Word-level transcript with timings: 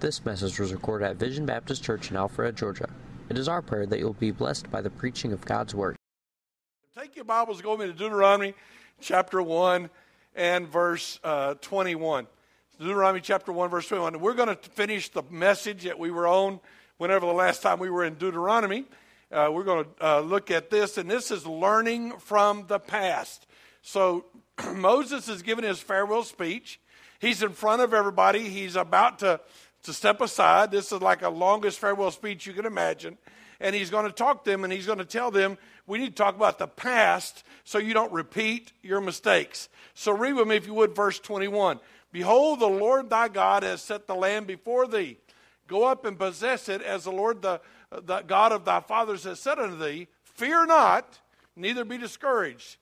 This 0.00 0.24
message 0.24 0.58
was 0.58 0.72
recorded 0.72 1.04
at 1.04 1.16
Vision 1.16 1.44
Baptist 1.44 1.84
Church 1.84 2.10
in 2.10 2.16
Alpharetta, 2.16 2.54
Georgia. 2.54 2.88
It 3.28 3.36
is 3.36 3.48
our 3.48 3.60
prayer 3.60 3.84
that 3.84 3.98
you 3.98 4.06
will 4.06 4.14
be 4.14 4.30
blessed 4.30 4.70
by 4.70 4.80
the 4.80 4.88
preaching 4.88 5.30
of 5.30 5.44
God's 5.44 5.74
Word. 5.74 5.94
Take 6.98 7.16
your 7.16 7.26
Bibles, 7.26 7.60
go 7.60 7.78
into 7.78 7.92
Deuteronomy 7.92 8.54
chapter 9.02 9.42
1 9.42 9.90
and 10.34 10.66
verse 10.66 11.20
uh, 11.22 11.52
21. 11.60 12.26
Deuteronomy 12.78 13.20
chapter 13.20 13.52
1, 13.52 13.68
verse 13.68 13.88
21. 13.88 14.20
We're 14.20 14.32
going 14.32 14.48
to 14.48 14.56
finish 14.70 15.10
the 15.10 15.22
message 15.28 15.84
that 15.84 15.98
we 15.98 16.10
were 16.10 16.26
on 16.26 16.60
whenever 16.96 17.26
the 17.26 17.34
last 17.34 17.60
time 17.60 17.78
we 17.78 17.90
were 17.90 18.06
in 18.06 18.14
Deuteronomy. 18.14 18.86
Uh, 19.30 19.50
we're 19.52 19.64
going 19.64 19.84
to 19.84 19.90
uh, 20.06 20.20
look 20.20 20.50
at 20.50 20.70
this, 20.70 20.96
and 20.96 21.10
this 21.10 21.30
is 21.30 21.46
learning 21.46 22.12
from 22.20 22.64
the 22.68 22.78
past. 22.78 23.46
So 23.82 24.24
Moses 24.74 25.28
is 25.28 25.42
giving 25.42 25.66
his 25.66 25.78
farewell 25.78 26.22
speech. 26.22 26.80
He's 27.18 27.42
in 27.42 27.50
front 27.50 27.82
of 27.82 27.92
everybody. 27.92 28.48
He's 28.48 28.76
about 28.76 29.18
to 29.18 29.40
to 29.84 29.92
step 29.92 30.20
aside. 30.20 30.70
This 30.70 30.92
is 30.92 31.00
like 31.00 31.22
a 31.22 31.28
longest 31.28 31.78
farewell 31.78 32.10
speech 32.10 32.46
you 32.46 32.52
can 32.52 32.66
imagine. 32.66 33.18
And 33.60 33.74
he's 33.74 33.90
going 33.90 34.06
to 34.06 34.12
talk 34.12 34.44
to 34.44 34.50
them 34.50 34.64
and 34.64 34.72
he's 34.72 34.86
going 34.86 34.98
to 34.98 35.04
tell 35.04 35.30
them, 35.30 35.58
we 35.86 35.98
need 35.98 36.16
to 36.16 36.22
talk 36.22 36.34
about 36.34 36.58
the 36.58 36.66
past 36.66 37.44
so 37.64 37.78
you 37.78 37.92
don't 37.92 38.12
repeat 38.12 38.72
your 38.82 39.00
mistakes. 39.00 39.68
So 39.94 40.12
read 40.12 40.34
with 40.34 40.48
me, 40.48 40.56
if 40.56 40.66
you 40.66 40.74
would, 40.74 40.94
verse 40.94 41.18
21. 41.18 41.80
Behold, 42.12 42.60
the 42.60 42.66
Lord 42.66 43.10
thy 43.10 43.28
God 43.28 43.62
has 43.62 43.82
set 43.82 44.06
the 44.06 44.14
land 44.14 44.46
before 44.46 44.86
thee. 44.86 45.18
Go 45.66 45.84
up 45.84 46.04
and 46.04 46.18
possess 46.18 46.68
it 46.68 46.82
as 46.82 47.04
the 47.04 47.12
Lord 47.12 47.42
the, 47.42 47.60
the 47.90 48.22
God 48.22 48.52
of 48.52 48.64
thy 48.64 48.80
fathers 48.80 49.24
has 49.24 49.38
said 49.40 49.58
unto 49.58 49.78
thee. 49.78 50.08
Fear 50.24 50.66
not, 50.66 51.20
neither 51.54 51.84
be 51.84 51.98
discouraged. 51.98 52.78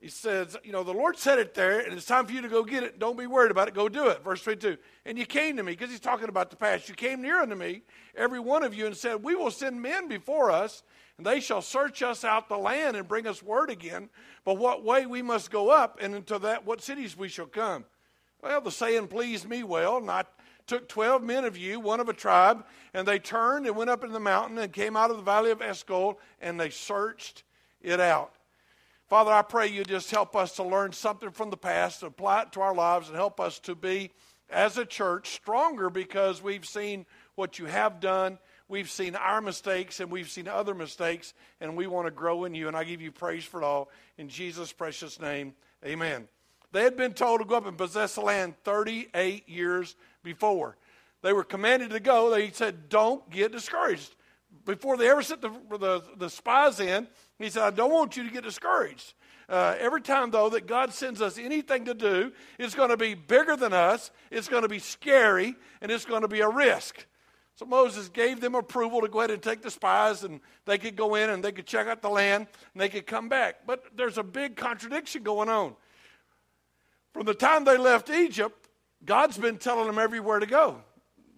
He 0.00 0.08
says, 0.08 0.56
you 0.62 0.70
know, 0.70 0.84
the 0.84 0.92
Lord 0.92 1.18
said 1.18 1.40
it 1.40 1.54
there, 1.54 1.80
and 1.80 1.92
it's 1.92 2.06
time 2.06 2.24
for 2.26 2.32
you 2.32 2.40
to 2.42 2.48
go 2.48 2.62
get 2.62 2.84
it. 2.84 3.00
Don't 3.00 3.18
be 3.18 3.26
worried 3.26 3.50
about 3.50 3.66
it. 3.66 3.74
Go 3.74 3.88
do 3.88 4.06
it. 4.08 4.22
Verse 4.22 4.42
22. 4.42 4.76
And 5.04 5.18
you 5.18 5.26
came 5.26 5.56
to 5.56 5.62
me, 5.64 5.72
because 5.72 5.90
he's 5.90 5.98
talking 5.98 6.28
about 6.28 6.50
the 6.50 6.56
past. 6.56 6.88
You 6.88 6.94
came 6.94 7.20
near 7.20 7.40
unto 7.40 7.56
me, 7.56 7.82
every 8.16 8.38
one 8.38 8.62
of 8.62 8.74
you, 8.74 8.86
and 8.86 8.96
said, 8.96 9.24
We 9.24 9.34
will 9.34 9.50
send 9.50 9.82
men 9.82 10.06
before 10.06 10.52
us, 10.52 10.84
and 11.16 11.26
they 11.26 11.40
shall 11.40 11.62
search 11.62 12.00
us 12.00 12.24
out 12.24 12.48
the 12.48 12.56
land 12.56 12.96
and 12.96 13.08
bring 13.08 13.26
us 13.26 13.42
word 13.42 13.70
again. 13.70 14.08
But 14.44 14.54
what 14.54 14.84
way 14.84 15.04
we 15.04 15.20
must 15.20 15.50
go 15.50 15.70
up, 15.70 15.98
and 16.00 16.14
into 16.14 16.38
that 16.38 16.64
what 16.64 16.80
cities 16.80 17.16
we 17.16 17.28
shall 17.28 17.46
come. 17.46 17.84
Well, 18.40 18.60
the 18.60 18.70
saying 18.70 19.08
pleased 19.08 19.48
me 19.48 19.64
well, 19.64 19.96
and 19.96 20.08
I 20.08 20.22
took 20.68 20.88
12 20.88 21.24
men 21.24 21.44
of 21.44 21.56
you, 21.56 21.80
one 21.80 21.98
of 21.98 22.08
a 22.08 22.12
tribe, 22.12 22.64
and 22.94 23.08
they 23.08 23.18
turned 23.18 23.66
and 23.66 23.74
went 23.74 23.90
up 23.90 24.04
in 24.04 24.12
the 24.12 24.20
mountain 24.20 24.58
and 24.58 24.72
came 24.72 24.96
out 24.96 25.10
of 25.10 25.16
the 25.16 25.24
valley 25.24 25.50
of 25.50 25.60
Eshcol, 25.60 26.20
and 26.40 26.60
they 26.60 26.70
searched 26.70 27.42
it 27.82 27.98
out. 27.98 28.32
Father, 29.08 29.32
I 29.32 29.40
pray 29.40 29.68
you 29.68 29.84
just 29.84 30.10
help 30.10 30.36
us 30.36 30.56
to 30.56 30.62
learn 30.62 30.92
something 30.92 31.30
from 31.30 31.48
the 31.48 31.56
past, 31.56 32.02
apply 32.02 32.42
it 32.42 32.52
to 32.52 32.60
our 32.60 32.74
lives, 32.74 33.08
and 33.08 33.16
help 33.16 33.40
us 33.40 33.58
to 33.60 33.74
be, 33.74 34.10
as 34.50 34.76
a 34.76 34.84
church, 34.84 35.30
stronger 35.30 35.88
because 35.88 36.42
we've 36.42 36.66
seen 36.66 37.06
what 37.34 37.58
you 37.58 37.64
have 37.64 38.00
done. 38.00 38.38
We've 38.68 38.90
seen 38.90 39.16
our 39.16 39.40
mistakes 39.40 40.00
and 40.00 40.10
we've 40.10 40.28
seen 40.28 40.46
other 40.46 40.74
mistakes, 40.74 41.32
and 41.58 41.74
we 41.74 41.86
want 41.86 42.06
to 42.06 42.10
grow 42.10 42.44
in 42.44 42.54
you. 42.54 42.68
And 42.68 42.76
I 42.76 42.84
give 42.84 43.00
you 43.00 43.10
praise 43.10 43.44
for 43.44 43.62
it 43.62 43.64
all. 43.64 43.88
In 44.18 44.28
Jesus' 44.28 44.72
precious 44.72 45.18
name, 45.18 45.54
amen. 45.84 46.28
They 46.72 46.82
had 46.82 46.98
been 46.98 47.14
told 47.14 47.40
to 47.40 47.46
go 47.46 47.56
up 47.56 47.66
and 47.66 47.78
possess 47.78 48.14
the 48.14 48.20
land 48.20 48.56
38 48.64 49.48
years 49.48 49.96
before. 50.22 50.76
They 51.22 51.32
were 51.32 51.44
commanded 51.44 51.90
to 51.90 52.00
go. 52.00 52.28
They 52.28 52.50
said, 52.50 52.90
Don't 52.90 53.28
get 53.30 53.52
discouraged. 53.52 54.14
Before 54.68 54.98
they 54.98 55.08
ever 55.08 55.22
sent 55.22 55.40
the, 55.40 55.50
the, 55.78 56.02
the 56.18 56.28
spies 56.28 56.78
in, 56.78 57.08
he 57.38 57.48
said, 57.48 57.62
I 57.62 57.70
don't 57.70 57.90
want 57.90 58.18
you 58.18 58.24
to 58.24 58.30
get 58.30 58.44
discouraged. 58.44 59.14
Uh, 59.48 59.74
every 59.78 60.02
time, 60.02 60.30
though, 60.30 60.50
that 60.50 60.66
God 60.66 60.92
sends 60.92 61.22
us 61.22 61.38
anything 61.38 61.86
to 61.86 61.94
do, 61.94 62.32
it's 62.58 62.74
going 62.74 62.90
to 62.90 62.98
be 62.98 63.14
bigger 63.14 63.56
than 63.56 63.72
us, 63.72 64.10
it's 64.30 64.46
going 64.46 64.64
to 64.64 64.68
be 64.68 64.78
scary, 64.78 65.54
and 65.80 65.90
it's 65.90 66.04
going 66.04 66.20
to 66.20 66.28
be 66.28 66.40
a 66.40 66.48
risk. 66.50 67.06
So 67.54 67.64
Moses 67.64 68.10
gave 68.10 68.42
them 68.42 68.54
approval 68.54 69.00
to 69.00 69.08
go 69.08 69.20
ahead 69.20 69.30
and 69.30 69.42
take 69.42 69.62
the 69.62 69.70
spies, 69.70 70.22
and 70.22 70.38
they 70.66 70.76
could 70.76 70.96
go 70.96 71.14
in 71.14 71.30
and 71.30 71.42
they 71.42 71.50
could 71.50 71.66
check 71.66 71.86
out 71.86 72.02
the 72.02 72.10
land, 72.10 72.46
and 72.74 72.82
they 72.82 72.90
could 72.90 73.06
come 73.06 73.30
back. 73.30 73.66
But 73.66 73.96
there's 73.96 74.18
a 74.18 74.22
big 74.22 74.54
contradiction 74.54 75.22
going 75.22 75.48
on. 75.48 75.76
From 77.14 77.24
the 77.24 77.32
time 77.32 77.64
they 77.64 77.78
left 77.78 78.10
Egypt, 78.10 78.68
God's 79.02 79.38
been 79.38 79.56
telling 79.56 79.86
them 79.86 79.98
everywhere 79.98 80.40
to 80.40 80.46
go. 80.46 80.82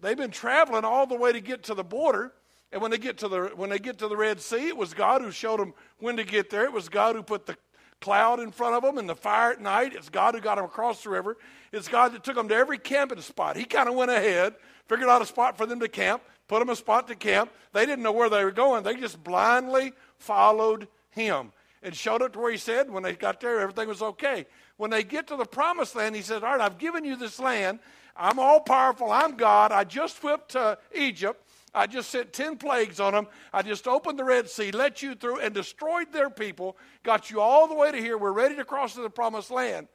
They've 0.01 0.17
been 0.17 0.31
traveling 0.31 0.83
all 0.83 1.07
the 1.07 1.15
way 1.15 1.31
to 1.31 1.39
get 1.39 1.63
to 1.63 1.73
the 1.73 1.83
border, 1.85 2.33
and 2.71 2.81
when 2.81 2.91
they 2.91 2.97
get 2.97 3.17
to 3.19 3.27
the 3.27 3.51
when 3.55 3.69
they 3.69 3.79
get 3.79 3.97
to 3.99 4.07
the 4.07 4.15
Red 4.15 4.39
Sea, 4.39 4.69
it 4.69 4.77
was 4.77 4.93
God 4.93 5.21
who 5.21 5.31
showed 5.31 5.59
them 5.59 5.73
when 5.99 6.17
to 6.17 6.23
get 6.23 6.49
there. 6.49 6.63
It 6.63 6.71
was 6.71 6.89
God 6.89 7.15
who 7.15 7.23
put 7.23 7.45
the 7.45 7.57
cloud 7.99 8.39
in 8.39 8.51
front 8.51 8.75
of 8.75 8.81
them 8.81 8.97
and 8.97 9.07
the 9.07 9.15
fire 9.15 9.51
at 9.51 9.61
night. 9.61 9.93
It's 9.93 10.09
God 10.09 10.35
who 10.35 10.41
got 10.41 10.55
them 10.55 10.65
across 10.65 11.03
the 11.03 11.09
river. 11.09 11.37
It's 11.71 11.87
God 11.87 12.13
that 12.13 12.23
took 12.23 12.35
them 12.35 12.47
to 12.47 12.55
every 12.55 12.77
camping 12.77 13.21
spot. 13.21 13.55
He 13.55 13.65
kind 13.65 13.87
of 13.87 13.95
went 13.95 14.11
ahead, 14.11 14.55
figured 14.87 15.09
out 15.09 15.21
a 15.21 15.25
spot 15.25 15.57
for 15.57 15.65
them 15.65 15.79
to 15.79 15.87
camp, 15.87 16.23
put 16.47 16.59
them 16.59 16.69
a 16.69 16.75
spot 16.75 17.07
to 17.09 17.15
camp. 17.15 17.51
They 17.73 17.85
didn't 17.85 18.03
know 18.03 18.11
where 18.11 18.29
they 18.29 18.43
were 18.43 18.51
going. 18.51 18.83
They 18.83 18.95
just 18.95 19.23
blindly 19.23 19.93
followed 20.17 20.87
him 21.11 21.51
and 21.83 21.95
showed 21.95 22.21
up 22.21 22.33
to 22.33 22.39
where 22.39 22.51
he 22.51 22.57
said. 22.57 22.89
When 22.89 23.03
they 23.03 23.13
got 23.13 23.39
there, 23.41 23.59
everything 23.59 23.87
was 23.87 24.01
okay. 24.01 24.45
When 24.77 24.89
they 24.89 25.03
get 25.03 25.27
to 25.27 25.35
the 25.35 25.45
promised 25.45 25.95
land, 25.95 26.15
he 26.15 26.21
said, 26.21 26.43
All 26.43 26.51
right, 26.51 26.61
I've 26.61 26.77
given 26.77 27.05
you 27.05 27.15
this 27.15 27.39
land. 27.39 27.79
I'm 28.15 28.39
all 28.39 28.59
powerful. 28.59 29.11
I'm 29.11 29.35
God. 29.35 29.71
I 29.71 29.83
just 29.83 30.23
whipped 30.23 30.55
uh, 30.55 30.75
Egypt. 30.93 31.41
I 31.73 31.87
just 31.87 32.09
sent 32.09 32.33
10 32.33 32.57
plagues 32.57 32.99
on 32.99 33.13
them. 33.13 33.27
I 33.53 33.61
just 33.61 33.87
opened 33.87 34.19
the 34.19 34.25
Red 34.25 34.49
Sea, 34.49 34.71
let 34.71 35.01
you 35.01 35.15
through, 35.15 35.39
and 35.39 35.53
destroyed 35.53 36.11
their 36.11 36.29
people, 36.29 36.77
got 37.03 37.31
you 37.31 37.39
all 37.39 37.67
the 37.67 37.75
way 37.75 37.91
to 37.91 37.97
here. 37.97 38.17
We're 38.17 38.33
ready 38.33 38.55
to 38.55 38.65
cross 38.65 38.95
to 38.95 39.01
the 39.01 39.09
promised 39.09 39.51
land. 39.51 39.87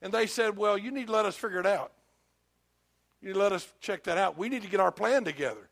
And 0.00 0.12
they 0.12 0.26
said, 0.26 0.56
Well, 0.56 0.78
you 0.78 0.90
need 0.90 1.08
to 1.08 1.12
let 1.12 1.24
us 1.24 1.34
figure 1.36 1.58
it 1.58 1.66
out. 1.66 1.92
You 3.20 3.28
need 3.28 3.34
to 3.34 3.40
let 3.40 3.52
us 3.52 3.66
check 3.80 4.04
that 4.04 4.18
out. 4.18 4.38
We 4.38 4.48
need 4.48 4.62
to 4.62 4.68
get 4.68 4.80
our 4.80 4.92
plan 4.92 5.24
together. 5.24 5.68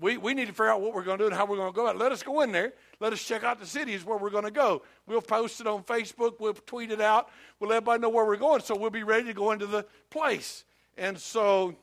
We, 0.00 0.16
we 0.16 0.32
need 0.34 0.46
to 0.46 0.52
figure 0.52 0.70
out 0.70 0.80
what 0.80 0.94
we're 0.94 1.04
going 1.04 1.18
to 1.18 1.24
do 1.24 1.28
and 1.28 1.36
how 1.36 1.44
we're 1.44 1.56
going 1.56 1.70
to 1.70 1.76
go 1.76 1.86
out. 1.86 1.98
Let 1.98 2.12
us 2.12 2.22
go 2.22 2.40
in 2.40 2.50
there. 2.50 2.72
Let 2.98 3.12
us 3.12 3.22
check 3.22 3.44
out 3.44 3.60
the 3.60 3.66
cities 3.66 4.04
where 4.04 4.16
we're 4.16 4.30
going 4.30 4.44
to 4.44 4.50
go. 4.50 4.82
We'll 5.06 5.20
post 5.20 5.60
it 5.60 5.66
on 5.66 5.84
Facebook. 5.84 6.40
We'll 6.40 6.54
tweet 6.54 6.90
it 6.90 7.00
out. 7.00 7.28
We'll 7.60 7.70
let 7.70 7.76
everybody 7.76 8.00
know 8.00 8.08
where 8.08 8.24
we're 8.24 8.36
going 8.36 8.62
so 8.62 8.74
we'll 8.74 8.90
be 8.90 9.02
ready 9.02 9.26
to 9.26 9.34
go 9.34 9.52
into 9.52 9.66
the 9.66 9.84
place. 10.08 10.64
And 10.96 11.18
so 11.18 11.76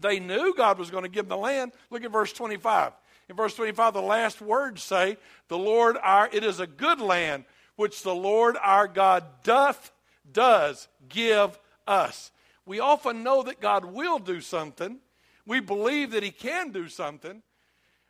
they 0.00 0.20
knew 0.20 0.54
God 0.56 0.78
was 0.78 0.90
going 0.90 1.04
to 1.04 1.08
give 1.08 1.28
them 1.28 1.38
the 1.38 1.42
land. 1.42 1.72
Look 1.90 2.04
at 2.04 2.12
verse 2.12 2.32
25. 2.32 2.92
In 3.28 3.36
verse 3.36 3.54
25, 3.54 3.94
the 3.94 4.02
last 4.02 4.40
words 4.40 4.82
say, 4.82 5.16
The 5.48 5.58
Lord 5.58 5.96
our, 6.02 6.28
it 6.32 6.42
is 6.42 6.58
a 6.58 6.66
good 6.66 7.00
land 7.00 7.44
which 7.76 8.02
the 8.02 8.14
Lord 8.14 8.56
our 8.60 8.88
God 8.88 9.24
doth, 9.42 9.92
does 10.30 10.88
give 11.08 11.58
us. 11.86 12.32
We 12.66 12.80
often 12.80 13.22
know 13.22 13.42
that 13.44 13.60
God 13.60 13.84
will 13.84 14.18
do 14.18 14.40
something. 14.40 14.98
We 15.46 15.60
believe 15.60 16.10
that 16.10 16.22
He 16.22 16.30
can 16.30 16.72
do 16.72 16.88
something. 16.88 17.42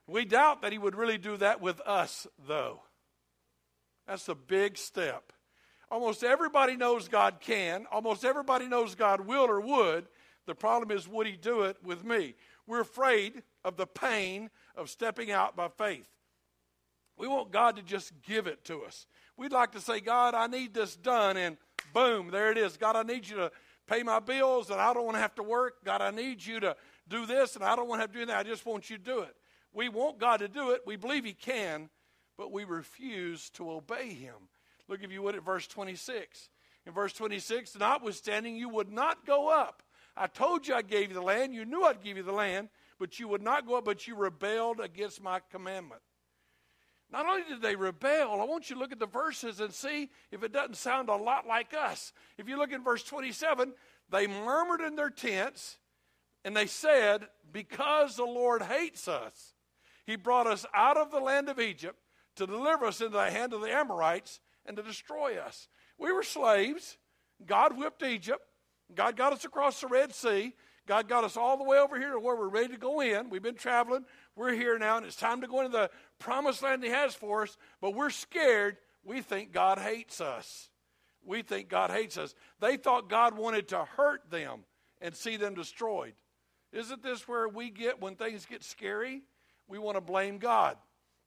We 0.07 0.25
doubt 0.25 0.63
that 0.63 0.73
He 0.73 0.79
would 0.79 0.97
really 0.97 1.19
do 1.19 1.37
that 1.37 1.61
with 1.61 1.81
us, 1.83 2.27
though. 2.47 2.81
That's 4.07 4.29
a 4.29 4.35
big 4.35 4.77
step. 4.77 5.33
Almost 5.91 6.25
everybody 6.25 6.77
knows 6.77 7.09
God 7.09 7.41
can. 7.41 7.87
Almost 7.91 8.25
everybody 8.25 8.67
knows 8.67 8.95
God 8.95 9.21
will 9.21 9.45
or 9.45 9.61
would. 9.61 10.07
The 10.47 10.55
problem 10.55 10.97
is, 10.97 11.07
would 11.07 11.27
he 11.27 11.37
do 11.37 11.63
it 11.63 11.77
with 11.85 12.05
me? 12.05 12.35
We're 12.67 12.81
afraid 12.81 13.43
of 13.65 13.77
the 13.77 13.87
pain 13.87 14.51
of 14.77 14.91
stepping 14.91 15.31
out 15.31 15.57
by 15.57 15.69
faith. 15.69 16.09
We 17.17 17.29
want 17.29 17.53
God 17.53 17.77
to 17.77 17.83
just 17.83 18.13
give 18.23 18.47
it 18.47 18.65
to 18.65 18.83
us. 18.83 19.07
We'd 19.37 19.53
like 19.53 19.73
to 19.73 19.81
say, 19.81 20.01
God, 20.01 20.35
I 20.35 20.47
need 20.47 20.73
this 20.73 20.97
done, 20.97 21.37
and 21.37 21.57
boom, 21.93 22.31
there 22.31 22.51
it 22.51 22.59
is. 22.59 22.77
God, 22.77 22.97
I 22.97 23.03
need 23.03 23.29
you 23.29 23.37
to 23.37 23.53
pay 23.87 24.03
my 24.03 24.21
bills, 24.21 24.71
and 24.71 24.81
I 24.81 24.95
don't 24.95 25.05
want 25.05 25.17
to 25.17 25.21
have 25.21 25.35
to 25.35 25.43
work. 25.43 25.85
God, 25.85 26.01
I 26.01 26.11
need 26.11 26.45
you 26.45 26.61
to 26.61 26.77
do 27.09 27.27
this, 27.27 27.57
and 27.57 27.65
I 27.65 27.77
don't 27.77 27.89
want 27.89 27.99
to 27.99 28.03
have 28.03 28.13
to 28.13 28.19
do 28.21 28.27
that. 28.27 28.39
I 28.39 28.43
just 28.43 28.65
want 28.65 28.89
you 28.89 28.97
to 28.97 29.03
do 29.03 29.21
it. 29.21 29.37
We 29.73 29.89
want 29.89 30.19
God 30.19 30.39
to 30.39 30.49
do 30.49 30.71
it. 30.71 30.83
We 30.87 30.97
believe 30.97 31.25
He 31.25 31.33
can, 31.33 31.91
but 32.39 32.53
we 32.53 32.65
refuse 32.65 33.51
to 33.51 33.71
obey 33.71 34.15
Him. 34.15 34.35
Look, 34.89 35.03
if 35.03 35.13
you 35.13 35.23
would, 35.23 35.35
at 35.35 35.45
verse 35.45 35.67
26. 35.67 36.49
In 36.87 36.93
verse 36.93 37.13
26, 37.13 37.79
notwithstanding, 37.79 38.57
you 38.57 38.69
would 38.71 38.91
not 38.91 39.27
go 39.27 39.51
up 39.51 39.83
I 40.17 40.27
told 40.27 40.67
you 40.67 40.75
I 40.75 40.83
gave 40.83 41.09
you 41.09 41.15
the 41.15 41.23
land. 41.23 41.55
You 41.55 41.65
knew 41.65 41.85
I'd 41.85 42.03
give 42.03 42.17
you 42.17 42.23
the 42.23 42.33
land, 42.33 42.69
but 42.99 43.19
you 43.19 43.29
would 43.29 43.43
not 43.43 43.67
go 43.67 43.79
up, 43.79 43.85
but 43.85 44.07
you 44.07 44.15
rebelled 44.15 44.81
against 44.81 45.23
my 45.23 45.41
commandment. 45.51 46.03
Not 47.13 47.27
only 47.27 47.43
did 47.49 47.61
they 47.61 47.75
rebel, 47.75 48.41
I 48.41 48.45
want 48.45 48.71
you 48.71 48.77
to 48.77 48.81
look 48.81 48.93
at 48.93 49.01
the 49.01 49.07
verses 49.07 49.61
and 49.61 49.73
see 49.73 50.11
if 50.31 50.45
it 50.45 50.53
doesn't 50.53 50.77
sound 50.77 51.09
a 51.09 51.17
lot 51.17 51.47
like 51.47 51.75
us. 51.75 52.13
If 52.39 52.49
you 52.49 52.57
look 52.57 52.73
in 52.73 52.85
verse 52.85 53.03
27, 53.03 53.73
they 54.11 54.27
murmured 54.27 54.81
in 54.81 54.95
their 54.95 55.11
tents 55.11 55.79
and 56.45 56.57
they 56.57 56.67
said, 56.67 57.27
Because 57.53 58.17
the 58.17 58.25
Lord 58.25 58.63
hates 58.63 59.09
us, 59.09 59.55
he 60.07 60.17
brought 60.17 60.47
us 60.47 60.65
out 60.73 60.97
of 60.97 61.11
the 61.11 61.19
land 61.19 61.49
of 61.49 61.59
Egypt 61.59 61.99
to 62.37 62.47
deliver 62.47 62.87
us 62.87 63.01
into 63.01 63.13
the 63.13 63.31
hand 63.31 63.53
of 63.53 63.61
the 63.61 63.73
Amorites 63.73 64.41
and 64.65 64.77
to 64.77 64.83
destroy 64.83 65.37
us. 65.37 65.69
We 65.99 66.13
were 66.13 66.23
slaves. 66.23 66.97
God 67.45 67.77
whipped 67.77 68.03
Egypt. 68.03 68.41
God 68.95 69.17
got 69.17 69.33
us 69.33 69.45
across 69.45 69.81
the 69.81 69.87
Red 69.87 70.15
Sea. 70.15 70.55
God 70.87 71.09
got 71.09 71.25
us 71.25 71.37
all 71.37 71.57
the 71.57 71.65
way 71.65 71.79
over 71.79 71.99
here 71.99 72.13
to 72.13 72.19
where 72.19 72.37
we're 72.37 72.49
ready 72.49 72.75
to 72.75 72.79
go 72.79 73.01
in. 73.01 73.31
We've 73.31 73.43
been 73.43 73.55
traveling. 73.55 74.05
We're 74.35 74.55
here 74.55 74.79
now, 74.79 74.97
and 74.97 75.07
it's 75.07 75.17
time 75.17 75.41
to 75.43 75.47
go 75.47 75.61
into 75.61 75.73
the 75.73 75.91
promised 76.19 76.63
land 76.63 76.83
He 76.83 76.91
has 76.91 77.15
for 77.15 77.43
us, 77.43 77.57
but 77.81 77.95
we're 77.95 78.11
scared. 78.11 78.77
We 79.05 79.21
think 79.21 79.53
God 79.53 79.79
hates 79.79 80.21
us. 80.21 80.69
We 81.25 81.43
think 81.43 81.69
God 81.69 81.91
hates 81.91 82.17
us. 82.17 82.35
They 82.61 82.77
thought 82.77 83.09
God 83.09 83.37
wanted 83.37 83.69
to 83.69 83.85
hurt 83.85 84.31
them 84.31 84.61
and 85.01 85.15
see 85.15 85.37
them 85.37 85.55
destroyed. 85.55 86.15
Isn't 86.73 87.03
this 87.03 87.27
where 87.27 87.49
we 87.49 87.71
get 87.71 88.01
when 88.01 88.17
things 88.17 88.47
get 88.47 88.63
scary? 88.63 89.23
We 89.69 89.79
want 89.79 89.97
to 89.97 90.01
blame 90.01 90.39
God. 90.39 90.77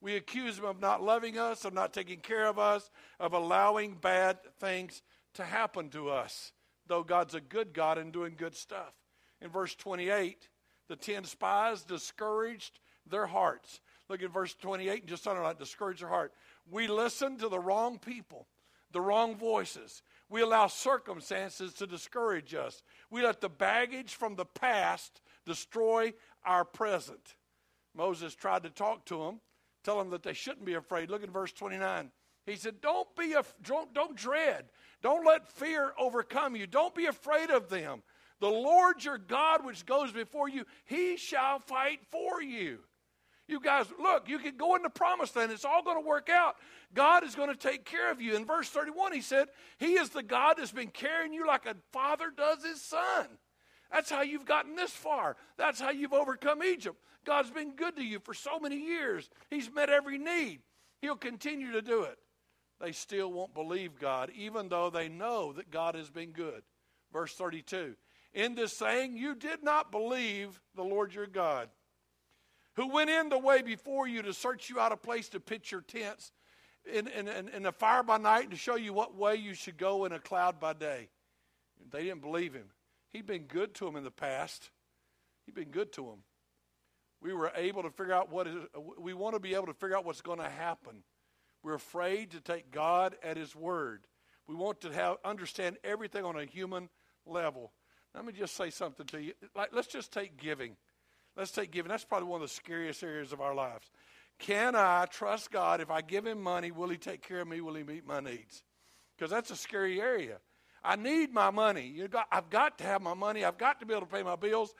We 0.02 0.16
accuse 0.18 0.58
him 0.58 0.66
of 0.66 0.82
not 0.82 1.02
loving 1.02 1.38
us, 1.38 1.64
of 1.64 1.74
not 1.74 1.94
taking 1.94 2.20
care 2.20 2.48
of 2.48 2.60
us, 2.60 2.92
of 3.20 3.34
allowing 3.34 3.96
bad 3.96 4.38
things 4.60 5.02
to 5.36 5.44
happen 5.44 5.90
to 5.90 6.10
us, 6.10 6.52
though 6.94 7.04
God's 7.04 7.34
a 7.34 7.42
good 7.42 7.74
God 7.74 7.98
and 7.98 8.14
doing 8.14 8.36
good 8.38 8.56
stuff. 8.56 8.94
In 9.42 9.50
verse 9.50 9.74
28, 9.74 10.48
the 10.88 10.96
ten 10.96 11.24
spies 11.24 11.82
discouraged 11.82 12.80
their 13.10 13.26
hearts. 13.26 13.82
Look 14.10 14.22
at 14.22 14.32
verse 14.32 14.54
28 14.54 15.00
and 15.02 15.10
just 15.10 15.28
underline 15.28 15.56
discourage 15.58 16.02
their 16.02 16.10
heart. 16.10 16.34
We 16.70 16.88
listen 16.88 17.38
to 17.40 17.50
the 17.50 17.60
wrong 17.60 17.98
people, 17.98 18.48
the 18.92 19.02
wrong 19.02 19.36
voices. 19.36 20.04
We 20.30 20.42
allow 20.42 20.68
circumstances 20.68 21.74
to 21.76 21.88
discourage 21.88 22.54
us. 22.54 22.84
We 23.10 23.24
let 23.24 23.42
the 23.42 23.50
baggage 23.50 24.14
from 24.14 24.36
the 24.36 24.46
past 24.46 25.20
destroy 25.48 26.14
our 26.46 26.64
present. 26.64 27.34
Moses 27.96 28.36
tried 28.36 28.64
to 28.64 28.70
talk 28.70 29.06
to 29.06 29.18
them 29.18 29.40
tell 29.84 29.98
them 29.98 30.10
that 30.12 30.24
they 30.24 30.34
shouldn't 30.34 30.66
be 30.66 30.74
afraid. 30.74 31.10
Look 31.10 31.24
at 31.24 31.30
verse 31.30 31.52
29. 31.52 32.12
He 32.46 32.56
said, 32.56 32.82
Don't 32.82 33.14
be 33.16 33.34
af- 33.34 33.56
don't, 33.62 33.94
don't 33.94 34.16
dread. 34.16 34.66
Don't 35.04 35.26
let 35.26 35.48
fear 35.48 35.92
overcome 36.00 36.56
you. 36.56 36.66
Don't 36.66 36.96
be 36.96 37.06
afraid 37.06 37.52
of 37.52 37.70
them. 37.70 38.02
The 38.40 38.50
Lord 38.50 39.04
your 39.04 39.18
God, 39.18 39.64
which 39.64 39.86
goes 39.86 40.12
before 40.12 40.50
you, 40.50 40.66
he 40.86 41.18
shall 41.18 41.60
fight 41.60 42.00
for 42.10 42.42
you. 42.42 42.80
You 43.48 43.60
guys, 43.60 43.86
look, 44.00 44.30
you 44.30 44.40
can 44.40 44.56
go 44.56 44.76
into 44.76 44.90
promised 44.90 45.36
land. 45.36 45.52
It's 45.52 45.66
all 45.66 45.84
going 45.84 46.02
to 46.02 46.08
work 46.08 46.30
out. 46.30 46.56
God 46.94 47.26
is 47.26 47.36
going 47.36 47.50
to 47.50 47.56
take 47.56 47.84
care 47.84 48.10
of 48.10 48.22
you. 48.22 48.36
In 48.36 48.46
verse 48.46 48.70
31, 48.70 49.12
he 49.12 49.22
said, 49.22 49.50
He 49.78 49.94
is 49.94 50.10
the 50.10 50.24
God 50.24 50.56
that's 50.58 50.72
been 50.72 50.88
carrying 50.88 51.34
you 51.34 51.46
like 51.46 51.66
a 51.66 51.76
father 51.92 52.32
does 52.36 52.64
his 52.64 52.82
son. 52.82 53.28
That's 53.92 54.10
how 54.10 54.22
you've 54.22 54.46
gotten 54.46 54.76
this 54.76 54.92
far. 54.92 55.36
That's 55.58 55.80
how 55.80 55.92
you've 55.92 56.14
overcome 56.14 56.64
Egypt. 56.64 56.98
God's 57.26 57.52
been 57.52 57.76
good 57.76 57.98
to 57.98 58.04
you 58.04 58.20
for 58.20 58.34
so 58.34 58.60
many 58.60 58.78
years. 58.78 59.30
He's 59.50 59.72
met 59.72 59.90
every 59.90 60.18
need. 60.18 60.62
He'll 61.02 61.16
continue 61.16 61.74
to 61.74 61.82
do 61.82 62.04
it. 62.04 62.18
They 62.84 62.92
still 62.92 63.32
won't 63.32 63.54
believe 63.54 63.98
God, 63.98 64.30
even 64.36 64.68
though 64.68 64.90
they 64.90 65.08
know 65.08 65.54
that 65.54 65.72
God 65.72 65.96
has 65.96 66.10
been 66.10 66.32
good. 66.32 66.64
Verse 67.14 67.34
32 67.34 67.96
In 68.34 68.56
this 68.56 68.78
saying, 68.78 69.16
you 69.16 69.36
did 69.36 69.64
not 69.64 69.90
believe 69.90 70.60
the 70.76 70.84
Lord 70.84 71.14
your 71.14 71.26
God, 71.26 71.70
who 72.76 72.90
went 72.90 73.10
in 73.10 73.30
the 73.30 73.40
way 73.40 73.62
before 73.62 74.06
you 74.06 74.22
to 74.24 74.34
search 74.34 74.70
you 74.70 74.82
out 74.82 74.92
a 74.92 74.98
place 74.98 75.30
to 75.30 75.40
pitch 75.40 75.72
your 75.72 75.80
tents, 75.80 76.34
in, 76.84 77.08
in, 77.08 77.30
in, 77.30 77.48
in 77.48 77.66
a 77.66 77.72
fire 77.72 78.04
by 78.04 78.18
night, 78.18 78.44
and 78.44 78.52
to 78.52 78.58
show 78.58 78.76
you 78.76 78.92
what 78.92 79.16
way 79.16 79.38
you 79.38 79.54
should 79.54 79.78
go 79.78 80.04
in 80.04 80.12
a 80.12 80.20
cloud 80.20 80.60
by 80.60 80.74
day. 80.74 81.08
They 81.90 82.04
didn't 82.04 82.22
believe 82.22 82.54
him. 82.54 82.68
He'd 83.14 83.26
been 83.26 83.44
good 83.44 83.74
to 83.76 83.86
them 83.86 83.96
in 83.96 84.04
the 84.04 84.12
past, 84.12 84.72
he'd 85.46 85.56
been 85.56 85.72
good 85.72 85.94
to 85.94 86.02
them 86.02 86.24
we 87.22 87.34
were 87.34 87.54
able 87.56 87.82
to 87.84 87.90
figure 87.90 88.14
out 88.14 88.30
what 88.30 88.48
is, 88.48 88.58
we 89.00 89.14
want 89.14 89.34
to 89.34 89.40
be 89.40 89.56
able 89.56 89.68
to 89.68 89.74
figure 89.74 89.96
out 89.96 90.04
what's 90.04 90.22
going 90.22 90.40
to 90.40 90.50
happen. 90.50 91.04
We're 91.64 91.76
afraid 91.76 92.32
to 92.32 92.42
take 92.42 92.72
God 92.72 93.16
at 93.24 93.38
His 93.38 93.56
word. 93.56 94.06
We 94.48 94.56
want 94.56 94.82
to 94.82 94.92
have 94.92 95.18
understand 95.24 95.78
everything 95.84 96.26
on 96.26 96.38
a 96.38 96.46
human 96.46 96.90
level. 97.26 97.72
Let 98.14 98.26
me 98.26 98.34
just 98.34 98.56
say 98.56 98.70
something 98.70 99.06
to 99.08 99.22
you. 99.22 99.34
Like, 99.56 99.70
let's 99.74 99.88
just 99.88 100.12
take 100.12 100.38
giving. 100.38 100.76
Let's 101.36 101.52
take 101.52 101.72
giving. 101.72 101.90
That's 101.90 102.06
probably 102.06 102.28
one 102.28 102.42
of 102.42 102.48
the 102.48 102.54
scariest 102.54 103.04
areas 103.04 103.32
of 103.34 103.42
our 103.42 103.56
lives. 103.56 103.90
Can 104.40 104.76
I 104.76 105.06
trust 105.06 105.52
God? 105.52 105.82
If 105.82 105.90
I 105.90 106.02
give 106.02 106.28
Him 106.28 106.42
money, 106.42 106.72
will 106.72 106.90
He 106.90 106.98
take 106.98 107.26
care 107.28 107.40
of 107.40 107.48
me? 107.48 107.62
Will 107.62 107.76
He 107.76 107.84
meet 107.84 108.06
my 108.06 108.20
needs? 108.20 108.64
Because 109.18 109.32
that's 109.32 109.52
a 109.52 109.56
scary 109.56 110.02
area. 110.02 110.38
I 110.84 110.98
need 110.98 111.34
my 111.34 111.50
money. 111.50 112.06
Got, 112.10 112.28
I've 112.32 112.50
got 112.50 112.78
to 112.80 112.84
have 112.84 113.02
my 113.02 113.14
money. 113.14 113.46
I've 113.46 113.58
got 113.58 113.80
to 113.80 113.86
be 113.86 113.94
able 113.94 114.06
to 114.06 114.14
pay 114.14 114.24
my 114.24 114.36
bills 114.36 114.76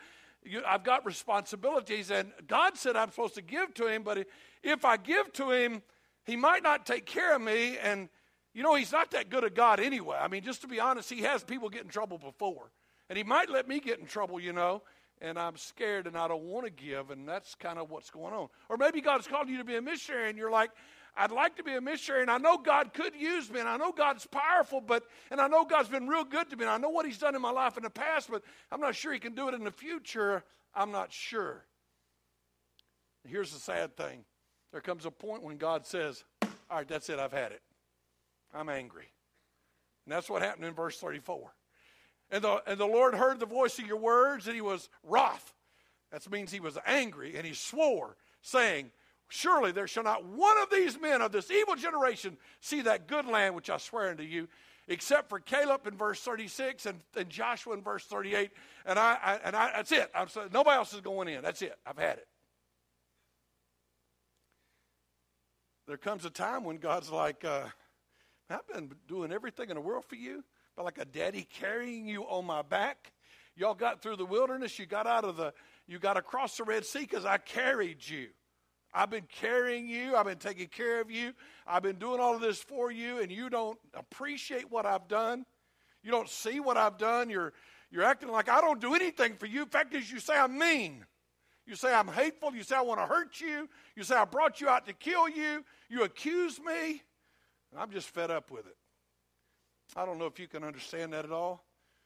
you, 0.46 0.62
I've 0.66 0.84
got 0.84 1.06
responsibilities, 1.06 2.12
and 2.12 2.32
God 2.48 2.78
said 2.78 2.96
I'm 2.96 3.10
supposed 3.10 3.36
to 3.36 3.42
give 3.42 3.74
to 3.76 3.88
him, 3.88 4.04
but 4.04 4.28
if 4.62 4.86
I 4.86 4.98
give 4.98 5.32
to 5.34 5.52
him, 5.52 5.82
he 6.26 6.36
might 6.36 6.64
not 6.64 6.86
take 6.86 7.06
care 7.06 7.36
of 7.36 7.42
me. 7.42 7.78
And, 7.78 8.10
you 8.54 8.64
know, 8.64 8.76
he's 8.76 8.92
not 8.92 9.12
that 9.12 9.30
good 9.30 9.44
a 9.44 9.50
God 9.50 9.80
anyway. 9.80 10.18
I 10.20 10.28
mean, 10.28 10.44
just 10.44 10.62
to 10.62 10.68
be 10.68 10.80
honest, 10.80 11.10
he 11.10 11.22
has 11.22 11.44
people 11.44 11.70
get 11.70 11.84
in 11.84 11.90
trouble 11.90 12.18
before. 12.18 12.72
And 13.10 13.18
he 13.18 13.24
might 13.24 13.50
let 13.50 13.68
me 13.68 13.80
get 13.80 14.00
in 14.00 14.06
trouble, 14.06 14.40
you 14.40 14.54
know, 14.54 14.82
and 15.22 15.38
I'm 15.38 15.58
scared 15.58 16.08
and 16.08 16.18
I 16.18 16.28
don't 16.28 16.44
want 16.44 16.66
to 16.66 16.72
give, 16.72 17.12
and 17.12 17.28
that's 17.28 17.56
kind 17.56 17.78
of 17.78 17.90
what's 17.90 18.10
going 18.10 18.34
on. 18.34 18.50
Or 18.70 18.78
maybe 18.78 19.02
God's 19.02 19.28
called 19.28 19.50
you 19.50 19.58
to 19.58 19.64
be 19.64 19.76
a 19.76 19.82
missionary, 19.82 20.30
and 20.30 20.38
you're 20.38 20.52
like, 20.52 20.72
I'd 21.16 21.32
like 21.32 21.56
to 21.58 21.64
be 21.64 21.76
a 21.76 21.82
missionary, 21.82 22.24
and 22.24 22.32
I 22.32 22.38
know 22.40 22.58
God 22.58 22.94
could 22.94 23.16
use 23.16 23.52
me, 23.52 23.60
and 23.60 23.70
I 23.70 23.78
know 23.78 23.92
God's 23.92 24.26
powerful, 24.26 24.82
but 24.82 25.04
and 25.30 25.40
I 25.40 25.48
know 25.48 25.64
God's 25.64 25.90
been 25.90 26.08
real 26.08 26.24
good 26.24 26.50
to 26.50 26.58
me, 26.58 26.64
and 26.64 26.72
I 26.72 26.78
know 26.78 26.90
what 26.90 27.06
He's 27.06 27.20
done 27.20 27.36
in 27.36 27.42
my 27.42 27.52
life 27.52 27.78
in 27.78 27.84
the 27.84 27.90
past, 27.90 28.32
but 28.32 28.42
I'm 28.72 28.82
not 28.82 28.96
sure 28.96 29.14
He 29.14 29.20
can 29.20 29.36
do 29.36 29.48
it 29.48 29.54
in 29.54 29.64
the 29.64 29.72
future. 29.72 30.44
I'm 30.74 30.92
not 30.92 31.12
sure. 31.12 31.66
Here's 33.28 33.54
the 33.54 33.60
sad 33.60 33.96
thing: 33.96 34.26
there 34.74 34.82
comes 34.82 35.06
a 35.06 35.12
point 35.12 35.42
when 35.42 35.56
God 35.56 35.86
says, 35.86 36.26
"All 36.42 36.50
right, 36.78 36.88
that's 36.88 37.10
it. 37.10 37.20
I've 37.20 37.32
had 37.32 37.54
it. 37.54 37.62
I'm 38.54 38.68
angry," 38.68 39.08
and 40.06 40.12
that's 40.12 40.30
what 40.30 40.42
happened 40.42 40.66
in 40.66 40.74
verse 40.74 41.00
34. 41.00 41.54
And 42.30 42.44
the 42.44 42.62
and 42.70 42.78
the 42.78 42.86
Lord 42.86 43.16
heard 43.16 43.40
the 43.40 43.46
voice 43.46 43.80
of 43.80 43.88
your 43.88 43.98
words, 43.98 44.48
and 44.48 44.56
He 44.56 44.62
was 44.62 44.90
wroth. 45.04 45.54
That 46.12 46.30
means 46.30 46.52
He 46.52 46.60
was 46.60 46.78
angry, 46.86 47.38
and 47.38 47.48
He 47.48 47.54
swore, 47.54 48.18
saying 48.42 48.92
Surely 49.30 49.72
there 49.72 49.88
shall 49.88 50.04
not 50.04 50.26
one 50.26 50.60
of 50.60 50.70
these 50.70 51.00
men 51.02 51.22
of 51.24 51.32
this 51.32 51.50
evil 51.50 51.76
generation 51.76 52.38
see 52.62 52.82
that 52.82 53.08
good 53.08 53.26
land 53.26 53.56
which 53.56 53.68
I 53.68 53.78
swear 53.78 54.10
unto 54.10 54.22
you, 54.22 54.48
except 54.88 55.28
for 55.28 55.40
Caleb 55.40 55.88
in 55.88 55.98
verse 55.98 56.20
36 56.20 56.86
and, 56.86 57.00
and 57.16 57.30
Joshua 57.32 57.74
in 57.74 57.82
verse 57.82 58.06
38. 58.06 58.52
And 58.86 59.00
I, 59.00 59.18
I 59.24 59.40
and 59.44 59.56
I, 59.56 59.72
that's 59.76 59.92
it. 59.92 60.12
I'm, 60.14 60.28
nobody 60.52 60.76
else 60.76 60.94
is 60.94 61.02
going 61.02 61.30
in. 61.30 61.42
That's 61.42 61.64
it. 61.64 61.76
I've 61.84 61.98
had 61.98 62.20
it. 62.20 62.28
There 65.86 65.98
comes 65.98 66.24
a 66.24 66.30
time 66.30 66.64
when 66.64 66.78
God's 66.78 67.10
like, 67.10 67.44
uh, 67.44 67.64
I've 68.50 68.68
been 68.68 68.92
doing 69.08 69.34
everything 69.34 69.70
in 69.70 69.76
the 69.76 69.82
world 69.82 70.06
for 70.06 70.16
you, 70.16 70.44
but 70.78 70.86
like 70.86 70.98
a 70.98 71.06
daddy 71.06 71.46
carrying 71.60 72.08
you 72.08 72.24
on 72.24 72.46
my 72.46 72.62
back. 72.62 73.12
Y'all 73.58 73.74
got 73.74 74.02
through 74.02 74.16
the 74.16 74.26
wilderness. 74.26 74.80
You 74.80 74.86
got 74.86 75.08
out 75.08 75.26
of 75.26 75.36
the, 75.36 75.54
you 75.86 76.00
got 76.00 76.16
across 76.16 76.56
the 76.56 76.64
Red 76.64 76.86
Sea 76.86 77.02
because 77.02 77.26
I 77.26 77.38
carried 77.38 78.08
you. 78.08 78.30
I've 78.94 79.10
been 79.10 79.28
carrying 79.28 79.88
you. 79.88 80.16
I've 80.16 80.26
been 80.26 80.38
taking 80.38 80.68
care 80.68 81.02
of 81.02 81.12
you. 81.12 81.34
I've 81.68 81.84
been 81.84 81.98
doing 81.98 82.22
all 82.22 82.36
of 82.36 82.42
this 82.42 82.60
for 82.60 82.90
you, 82.90 83.20
and 83.22 83.30
you 83.30 83.50
don't 83.50 83.78
appreciate 83.94 84.72
what 84.72 84.86
I've 84.86 85.08
done. 85.10 85.46
You 86.02 86.12
don't 86.12 86.30
see 86.30 86.62
what 86.62 86.78
I've 86.78 86.98
done. 86.98 87.30
You're, 87.30 87.52
you're 87.92 88.04
acting 88.04 88.30
like 88.30 88.48
I 88.48 88.62
don't 88.62 88.80
do 88.80 88.96
anything 88.96 89.36
for 89.36 89.48
you. 89.48 89.64
In 89.64 89.70
fact, 89.70 89.94
as 89.96 90.10
you 90.10 90.20
say 90.20 90.38
I'm 90.38 90.58
mean. 90.58 91.06
You 91.66 91.76
say 91.76 91.94
I'm 91.94 92.08
hateful. 92.08 92.54
You 92.54 92.64
say 92.64 92.76
I 92.76 92.82
want 92.82 93.00
to 93.00 93.06
hurt 93.06 93.40
you. 93.40 93.70
You 93.96 94.04
say 94.04 94.16
I 94.16 94.26
brought 94.26 94.60
you 94.60 94.68
out 94.68 94.86
to 94.88 94.94
kill 94.94 95.30
you. 95.30 95.64
You 95.90 96.04
accuse 96.04 96.60
me. 96.60 97.02
And 97.72 97.80
I'm 97.80 97.92
just 97.92 98.10
fed 98.10 98.32
up 98.32 98.52
with 98.52 98.68
it. 98.68 98.76
I 99.96 100.06
don't 100.06 100.18
know 100.18 100.26
if 100.26 100.40
you 100.40 100.48
can 100.48 100.64
understand 100.64 101.14
that 101.14 101.26
at 101.26 101.32
all. 101.32 101.64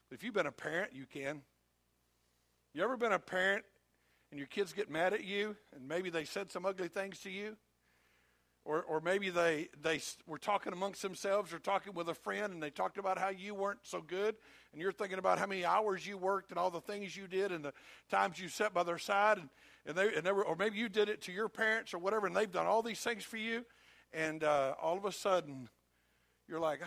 But 0.08 0.16
if 0.16 0.24
you've 0.24 0.34
been 0.34 0.46
a 0.46 0.52
parent, 0.52 0.92
you 0.94 1.06
can. 1.06 1.42
You 2.74 2.84
ever 2.84 2.96
been 2.96 3.12
a 3.12 3.18
parent 3.18 3.64
and 4.30 4.38
your 4.38 4.46
kids 4.46 4.72
get 4.72 4.90
mad 4.90 5.12
at 5.12 5.24
you 5.24 5.56
and 5.74 5.88
maybe 5.88 6.10
they 6.10 6.24
said 6.24 6.52
some 6.52 6.64
ugly 6.66 6.88
things 6.88 7.18
to 7.20 7.30
you 7.30 7.56
or, 8.68 8.82
or 8.82 9.00
maybe 9.00 9.30
they, 9.30 9.68
they 9.82 10.00
were 10.26 10.38
talking 10.38 10.72
amongst 10.72 11.02
themselves 11.02 11.52
or 11.52 11.58
talking 11.58 11.94
with 11.94 12.08
a 12.08 12.14
friend 12.14 12.52
and 12.52 12.62
they 12.62 12.70
talked 12.70 12.98
about 12.98 13.18
how 13.18 13.30
you 13.30 13.54
weren't 13.54 13.80
so 13.82 14.00
good 14.00 14.36
and 14.72 14.80
you're 14.82 14.92
thinking 14.92 15.18
about 15.18 15.38
how 15.38 15.46
many 15.46 15.64
hours 15.64 16.06
you 16.06 16.16
worked 16.16 16.50
and 16.50 16.58
all 16.58 16.70
the 16.70 16.80
things 16.80 17.16
you 17.16 17.26
did 17.26 17.50
and 17.50 17.64
the 17.64 17.72
times 18.10 18.38
you 18.38 18.48
sat 18.48 18.74
by 18.74 18.82
their 18.82 18.98
side 18.98 19.38
and, 19.38 19.48
and, 19.86 19.96
they, 19.96 20.14
and 20.14 20.24
they 20.24 20.32
were, 20.32 20.44
or 20.44 20.54
maybe 20.54 20.76
you 20.76 20.88
did 20.88 21.08
it 21.08 21.22
to 21.22 21.32
your 21.32 21.48
parents 21.48 21.94
or 21.94 21.98
whatever 21.98 22.26
and 22.26 22.36
they've 22.36 22.52
done 22.52 22.66
all 22.66 22.82
these 22.82 23.00
things 23.00 23.24
for 23.24 23.38
you 23.38 23.64
and 24.12 24.44
uh, 24.44 24.74
all 24.80 24.96
of 24.96 25.04
a 25.04 25.12
sudden 25.12 25.68
you're 26.46 26.60
like 26.60 26.80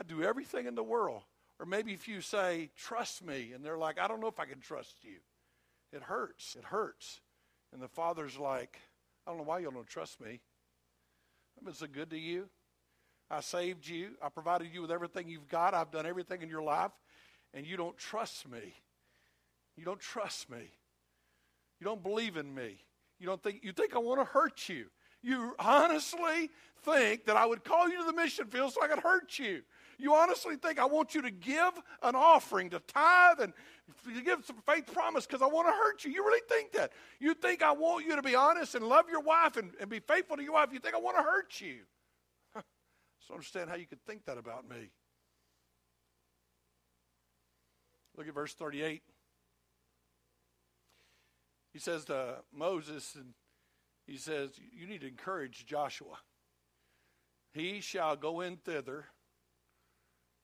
i 0.00 0.04
do 0.06 0.22
everything 0.22 0.66
in 0.66 0.74
the 0.74 0.82
world 0.82 1.22
or 1.58 1.66
maybe 1.66 1.92
if 1.92 2.06
you 2.06 2.20
say 2.20 2.70
trust 2.76 3.24
me 3.24 3.52
and 3.54 3.64
they're 3.64 3.78
like 3.78 3.98
i 3.98 4.06
don't 4.06 4.20
know 4.20 4.28
if 4.28 4.38
i 4.38 4.44
can 4.44 4.60
trust 4.60 4.96
you 5.02 5.16
it 5.92 6.02
hurts. 6.02 6.56
It 6.56 6.64
hurts. 6.64 7.20
And 7.72 7.82
the 7.82 7.88
father's 7.88 8.38
like, 8.38 8.78
I 9.26 9.30
don't 9.30 9.38
know 9.38 9.44
why 9.44 9.60
you 9.60 9.70
don't 9.70 9.86
trust 9.86 10.20
me. 10.20 10.40
I've 11.58 11.64
been 11.64 11.74
so 11.74 11.88
good 11.88 12.10
to 12.10 12.18
you. 12.18 12.48
I 13.28 13.40
saved 13.40 13.88
you. 13.88 14.10
I 14.22 14.28
provided 14.28 14.68
you 14.72 14.80
with 14.80 14.92
everything 14.92 15.28
you've 15.28 15.48
got. 15.48 15.74
I've 15.74 15.90
done 15.90 16.06
everything 16.06 16.40
in 16.40 16.48
your 16.48 16.62
life. 16.62 16.92
And 17.52 17.66
you 17.66 17.76
don't 17.76 17.98
trust 17.98 18.48
me. 18.48 18.74
You 19.76 19.84
don't 19.84 19.98
trust 19.98 20.48
me. 20.48 20.70
You 21.80 21.84
don't 21.84 22.02
believe 22.02 22.36
in 22.36 22.54
me. 22.54 22.78
You 23.18 23.26
don't 23.26 23.42
think 23.42 23.64
you 23.64 23.72
think 23.72 23.96
I 23.96 23.98
want 23.98 24.20
to 24.20 24.24
hurt 24.24 24.68
you. 24.68 24.86
You 25.20 25.56
honestly 25.58 26.50
think 26.84 27.24
that 27.26 27.36
I 27.36 27.44
would 27.44 27.64
call 27.64 27.88
you 27.88 27.98
to 27.98 28.04
the 28.04 28.12
mission 28.12 28.46
field 28.46 28.72
so 28.72 28.82
I 28.82 28.86
could 28.86 29.00
hurt 29.00 29.36
you. 29.40 29.62
You 29.98 30.14
honestly 30.14 30.56
think 30.56 30.78
I 30.78 30.84
want 30.84 31.14
you 31.14 31.22
to 31.22 31.30
give 31.30 31.72
an 32.02 32.14
offering, 32.14 32.70
to 32.70 32.78
tithe, 32.78 33.40
and 33.40 33.52
to 34.04 34.22
give 34.22 34.44
some 34.44 34.58
faith 34.64 34.92
promise 34.92 35.26
because 35.26 35.42
I 35.42 35.46
want 35.46 35.66
to 35.66 35.72
hurt 35.72 36.04
you. 36.04 36.12
You 36.12 36.24
really 36.24 36.42
think 36.48 36.72
that. 36.72 36.92
You 37.18 37.34
think 37.34 37.62
I 37.62 37.72
want 37.72 38.06
you 38.06 38.14
to 38.14 38.22
be 38.22 38.36
honest 38.36 38.76
and 38.76 38.86
love 38.86 39.06
your 39.10 39.20
wife 39.20 39.56
and, 39.56 39.72
and 39.80 39.90
be 39.90 39.98
faithful 39.98 40.36
to 40.36 40.42
your 40.42 40.52
wife. 40.52 40.68
You 40.72 40.78
think 40.78 40.94
I 40.94 40.98
want 40.98 41.16
to 41.16 41.22
hurt 41.22 41.60
you. 41.60 41.78
so 42.54 43.34
understand 43.34 43.70
how 43.70 43.76
you 43.76 43.86
could 43.86 44.04
think 44.06 44.24
that 44.26 44.38
about 44.38 44.68
me. 44.68 44.90
Look 48.16 48.28
at 48.28 48.34
verse 48.34 48.54
38. 48.54 49.02
he 51.72 51.78
says 51.78 52.04
to 52.06 52.38
Moses, 52.52 53.14
and 53.14 53.34
he 54.06 54.16
says, 54.16 54.50
You 54.72 54.86
need 54.86 55.02
to 55.02 55.08
encourage 55.08 55.66
Joshua. 55.66 56.18
He 57.52 57.80
shall 57.80 58.16
go 58.16 58.40
in 58.40 58.56
thither. 58.56 59.06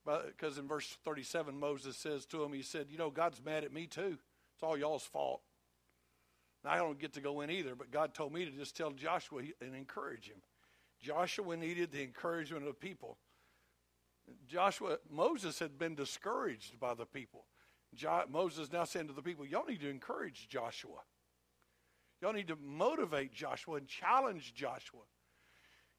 Because 0.04 0.58
in 0.58 0.68
verse 0.68 0.96
37, 1.04 1.58
Moses 1.58 1.96
says 1.96 2.26
to 2.26 2.42
him, 2.42 2.52
He 2.52 2.62
said, 2.62 2.88
You 2.90 2.98
know, 2.98 3.10
God's 3.10 3.42
mad 3.44 3.64
at 3.64 3.72
me 3.72 3.86
too. 3.86 4.18
It's 4.54 4.62
all 4.62 4.76
y'all's 4.76 5.04
fault. 5.04 5.40
Now, 6.64 6.72
I 6.72 6.76
don't 6.76 6.98
get 6.98 7.12
to 7.14 7.20
go 7.20 7.40
in 7.40 7.50
either, 7.50 7.74
but 7.74 7.90
God 7.90 8.14
told 8.14 8.32
me 8.32 8.44
to 8.44 8.50
just 8.50 8.76
tell 8.76 8.90
Joshua 8.90 9.42
and 9.60 9.74
encourage 9.74 10.28
him. 10.28 10.38
Joshua 11.00 11.56
needed 11.56 11.92
the 11.92 12.02
encouragement 12.02 12.62
of 12.62 12.68
the 12.68 12.74
people. 12.74 13.18
Joshua, 14.46 14.98
Moses 15.10 15.58
had 15.58 15.78
been 15.78 15.94
discouraged 15.94 16.80
by 16.80 16.94
the 16.94 17.04
people. 17.04 17.44
Jo- 17.94 18.24
Moses 18.30 18.72
now 18.72 18.84
saying 18.84 19.08
to 19.08 19.12
the 19.12 19.22
people, 19.22 19.44
Y'all 19.44 19.66
need 19.66 19.80
to 19.80 19.90
encourage 19.90 20.48
Joshua. 20.48 21.00
Y'all 22.22 22.32
need 22.32 22.48
to 22.48 22.56
motivate 22.56 23.32
Joshua 23.34 23.76
and 23.76 23.86
challenge 23.86 24.54
Joshua. 24.54 25.02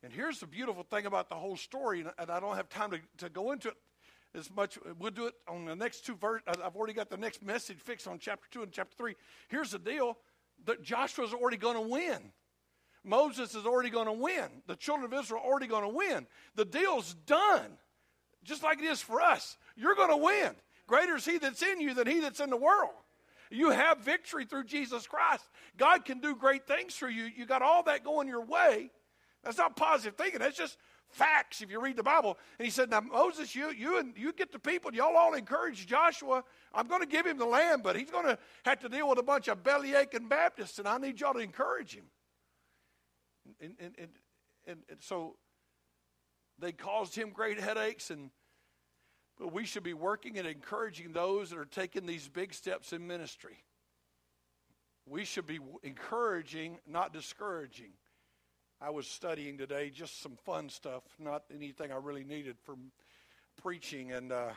And 0.01 0.11
here's 0.11 0.39
the 0.39 0.47
beautiful 0.47 0.83
thing 0.83 1.05
about 1.05 1.29
the 1.29 1.35
whole 1.35 1.57
story, 1.57 2.05
and 2.17 2.31
I 2.31 2.39
don't 2.39 2.55
have 2.55 2.69
time 2.69 2.91
to, 2.91 2.99
to 3.17 3.29
go 3.29 3.51
into 3.51 3.69
it 3.69 3.75
as 4.35 4.51
much. 4.51 4.77
We'll 4.99 5.11
do 5.11 5.27
it 5.27 5.33
on 5.47 5.65
the 5.65 5.75
next 5.75 6.05
two 6.05 6.15
verses. 6.15 6.43
Uh, 6.47 6.55
I've 6.63 6.75
already 6.75 6.93
got 6.93 7.09
the 7.09 7.17
next 7.17 7.43
message 7.43 7.77
fixed 7.77 8.07
on 8.07 8.19
chapter 8.19 8.47
2 8.51 8.63
and 8.63 8.71
chapter 8.71 8.95
3. 8.97 9.15
Here's 9.47 9.71
the 9.71 9.79
deal 9.79 10.17
that 10.65 10.83
Joshua's 10.83 11.33
already 11.33 11.57
going 11.57 11.75
to 11.75 11.81
win. 11.81 12.31
Moses 13.03 13.53
is 13.53 13.65
already 13.65 13.89
going 13.89 14.07
to 14.07 14.13
win. 14.13 14.45
The 14.67 14.75
children 14.75 15.11
of 15.11 15.19
Israel 15.19 15.41
are 15.41 15.47
already 15.47 15.67
going 15.67 15.83
to 15.83 15.89
win. 15.89 16.27
The 16.55 16.65
deal's 16.65 17.13
done, 17.25 17.77
just 18.43 18.63
like 18.63 18.79
it 18.79 18.85
is 18.85 19.01
for 19.01 19.21
us. 19.21 19.57
You're 19.75 19.95
going 19.95 20.09
to 20.09 20.17
win. 20.17 20.55
Greater 20.87 21.15
is 21.15 21.25
he 21.25 21.37
that's 21.37 21.61
in 21.61 21.79
you 21.79 21.93
than 21.93 22.07
he 22.07 22.19
that's 22.19 22.39
in 22.39 22.49
the 22.49 22.57
world. 22.57 22.91
You 23.51 23.69
have 23.69 23.99
victory 23.99 24.45
through 24.45 24.65
Jesus 24.65 25.05
Christ. 25.05 25.43
God 25.77 26.03
can 26.03 26.19
do 26.19 26.35
great 26.35 26.67
things 26.67 26.95
for 26.95 27.09
you. 27.09 27.25
You 27.25 27.45
got 27.45 27.61
all 27.61 27.83
that 27.83 28.03
going 28.03 28.27
your 28.27 28.43
way. 28.43 28.91
That's 29.43 29.57
not 29.57 29.75
positive 29.75 30.17
thinking. 30.17 30.39
That's 30.39 30.57
just 30.57 30.77
facts 31.09 31.61
if 31.61 31.71
you 31.71 31.81
read 31.81 31.95
the 31.95 32.03
Bible. 32.03 32.37
And 32.59 32.65
he 32.65 32.71
said, 32.71 32.89
Now, 32.89 33.01
Moses, 33.01 33.55
you, 33.55 33.71
you, 33.71 33.99
and 33.99 34.13
you 34.17 34.33
get 34.33 34.51
the 34.51 34.59
people, 34.59 34.93
y'all 34.93 35.15
all 35.15 35.33
encourage 35.33 35.87
Joshua. 35.87 36.43
I'm 36.73 36.87
going 36.87 37.01
to 37.01 37.07
give 37.07 37.25
him 37.25 37.37
the 37.37 37.45
land, 37.45 37.83
but 37.83 37.95
he's 37.95 38.11
going 38.11 38.25
to 38.25 38.37
have 38.63 38.79
to 38.79 38.89
deal 38.89 39.09
with 39.09 39.19
a 39.19 39.23
bunch 39.23 39.47
of 39.47 39.63
belly 39.63 39.95
aching 39.95 40.27
Baptists, 40.27 40.79
and 40.79 40.87
I 40.87 40.97
need 40.97 41.19
y'all 41.19 41.33
to 41.33 41.39
encourage 41.39 41.93
him. 41.93 42.05
And, 43.61 43.75
and, 43.79 43.95
and, 43.97 44.09
and, 44.65 44.79
and 44.89 45.01
so 45.01 45.35
they 46.59 46.71
caused 46.71 47.15
him 47.15 47.29
great 47.29 47.59
headaches, 47.59 48.09
and 48.09 48.29
but 49.37 49.51
we 49.51 49.65
should 49.65 49.83
be 49.83 49.93
working 49.93 50.37
and 50.37 50.47
encouraging 50.47 51.11
those 51.11 51.49
that 51.49 51.59
are 51.59 51.65
taking 51.65 52.05
these 52.05 52.29
big 52.29 52.53
steps 52.53 52.93
in 52.93 53.05
ministry. 53.05 53.63
We 55.05 55.25
should 55.25 55.45
be 55.45 55.59
encouraging, 55.83 56.79
not 56.87 57.13
discouraging. 57.13 57.91
I 58.85 58.91
was 58.91 59.07
studying 59.07 59.57
today 59.57 59.89
just 59.89 60.21
some 60.21 60.37
fun 60.45 60.69
stuff, 60.69 61.01
not 61.17 61.41
anything 61.51 61.91
I 61.91 61.95
really 61.95 62.23
needed 62.23 62.57
for 62.63 62.75
preaching. 63.59 64.11
And 64.11 64.31
uh, 64.31 64.51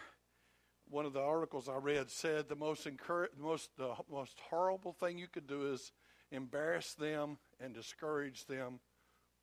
one 0.90 1.06
of 1.06 1.14
the 1.14 1.23
articles 1.23 1.66
I 1.66 1.78
read 1.78 2.11
said 2.11 2.47
the 2.47 2.54
most 2.54 2.85
the 2.85 2.92
most 3.40 3.70
the 3.78 3.94
most 4.11 4.38
horrible 4.50 4.92
thing 4.92 5.16
you 5.16 5.28
could 5.28 5.47
do 5.47 5.73
is 5.73 5.92
embarrass 6.30 6.92
them 6.92 7.38
and 7.58 7.73
discourage 7.73 8.44
them 8.44 8.80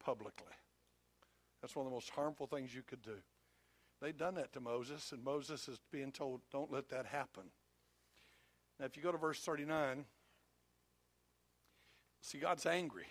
publicly. 0.03 0.53
That's 1.61 1.75
one 1.75 1.87
of 1.87 1.91
the 1.91 1.95
most 1.95 2.11
harmful 2.11 2.45
things 2.45 2.75
you 2.75 2.83
could 2.83 3.01
do. 3.01 3.17
They'd 4.03 4.17
done 4.17 4.35
that 4.35 4.53
to 4.53 4.59
Moses, 4.59 5.13
and 5.13 5.23
Moses 5.23 5.67
is 5.67 5.79
being 5.91 6.11
told, 6.11 6.41
don't 6.51 6.71
let 6.71 6.89
that 6.89 7.07
happen. 7.07 7.45
Now, 8.79 8.85
if 8.85 8.95
you 8.95 9.01
go 9.01 9.11
to 9.11 9.17
verse 9.17 9.39
39, 9.39 10.05
see, 12.21 12.37
God's 12.37 12.67
angry. 12.67 13.07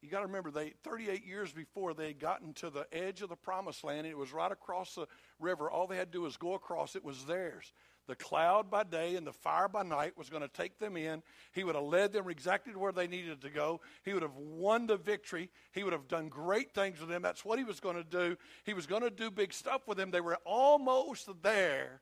You 0.00 0.10
got 0.10 0.20
to 0.20 0.26
remember, 0.26 0.50
they 0.50 0.70
38 0.82 1.24
years 1.24 1.52
before 1.52 1.94
they 1.94 2.08
had 2.08 2.18
gotten 2.18 2.52
to 2.54 2.70
the 2.70 2.86
edge 2.92 3.22
of 3.22 3.28
the 3.28 3.36
promised 3.36 3.84
land, 3.84 4.00
and 4.00 4.08
it 4.08 4.18
was 4.18 4.32
right 4.32 4.50
across 4.50 4.94
the 4.94 5.06
river. 5.38 5.70
All 5.70 5.86
they 5.86 5.96
had 5.96 6.12
to 6.12 6.18
do 6.18 6.22
was 6.22 6.36
go 6.36 6.54
across, 6.54 6.96
it 6.96 7.04
was 7.04 7.24
theirs. 7.24 7.72
The 8.06 8.14
cloud 8.14 8.70
by 8.70 8.84
day 8.84 9.16
and 9.16 9.26
the 9.26 9.32
fire 9.32 9.68
by 9.68 9.82
night 9.82 10.16
was 10.16 10.30
going 10.30 10.42
to 10.42 10.48
take 10.48 10.78
them 10.78 10.96
in. 10.96 11.22
He 11.52 11.64
would 11.64 11.74
have 11.74 11.84
led 11.84 12.12
them 12.12 12.30
exactly 12.30 12.72
to 12.72 12.78
where 12.78 12.92
they 12.92 13.08
needed 13.08 13.40
to 13.40 13.50
go. 13.50 13.80
He 14.04 14.12
would 14.12 14.22
have 14.22 14.36
won 14.36 14.86
the 14.86 14.96
victory. 14.96 15.50
He 15.72 15.82
would 15.82 15.92
have 15.92 16.06
done 16.06 16.28
great 16.28 16.72
things 16.72 17.00
with 17.00 17.08
them. 17.08 17.22
That's 17.22 17.44
what 17.44 17.58
he 17.58 17.64
was 17.64 17.80
going 17.80 17.96
to 17.96 18.04
do. 18.04 18.36
He 18.64 18.74
was 18.74 18.86
going 18.86 19.02
to 19.02 19.10
do 19.10 19.30
big 19.30 19.52
stuff 19.52 19.88
with 19.88 19.98
them. 19.98 20.12
They 20.12 20.20
were 20.20 20.38
almost 20.44 21.28
there. 21.42 22.00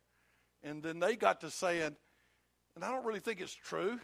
And 0.63 0.83
then 0.83 1.01
they 1.01 1.17
got 1.17 1.41
to 1.41 1.51
saying, 1.51 1.97
and 2.77 2.85
I 2.85 2.91
don't 2.91 3.07
really 3.07 3.21
think 3.21 3.41
it's 3.41 3.55
true. 3.55 3.99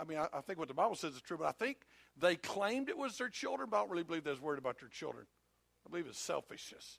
I 0.00 0.04
mean, 0.04 0.18
I, 0.18 0.28
I 0.32 0.40
think 0.40 0.58
what 0.58 0.68
the 0.68 0.74
Bible 0.74 0.94
says 0.94 1.14
is 1.14 1.20
true, 1.20 1.38
but 1.38 1.46
I 1.46 1.52
think 1.52 1.78
they 2.18 2.36
claimed 2.36 2.88
it 2.88 2.96
was 2.96 3.18
their 3.18 3.28
children, 3.28 3.68
but 3.70 3.76
I 3.76 3.80
don't 3.80 3.90
really 3.90 4.04
believe 4.04 4.24
was 4.24 4.40
worried 4.40 4.58
about 4.58 4.78
their 4.80 4.88
children. 4.88 5.26
I 5.86 5.90
believe 5.90 6.06
it's 6.06 6.18
selfishness. 6.18 6.98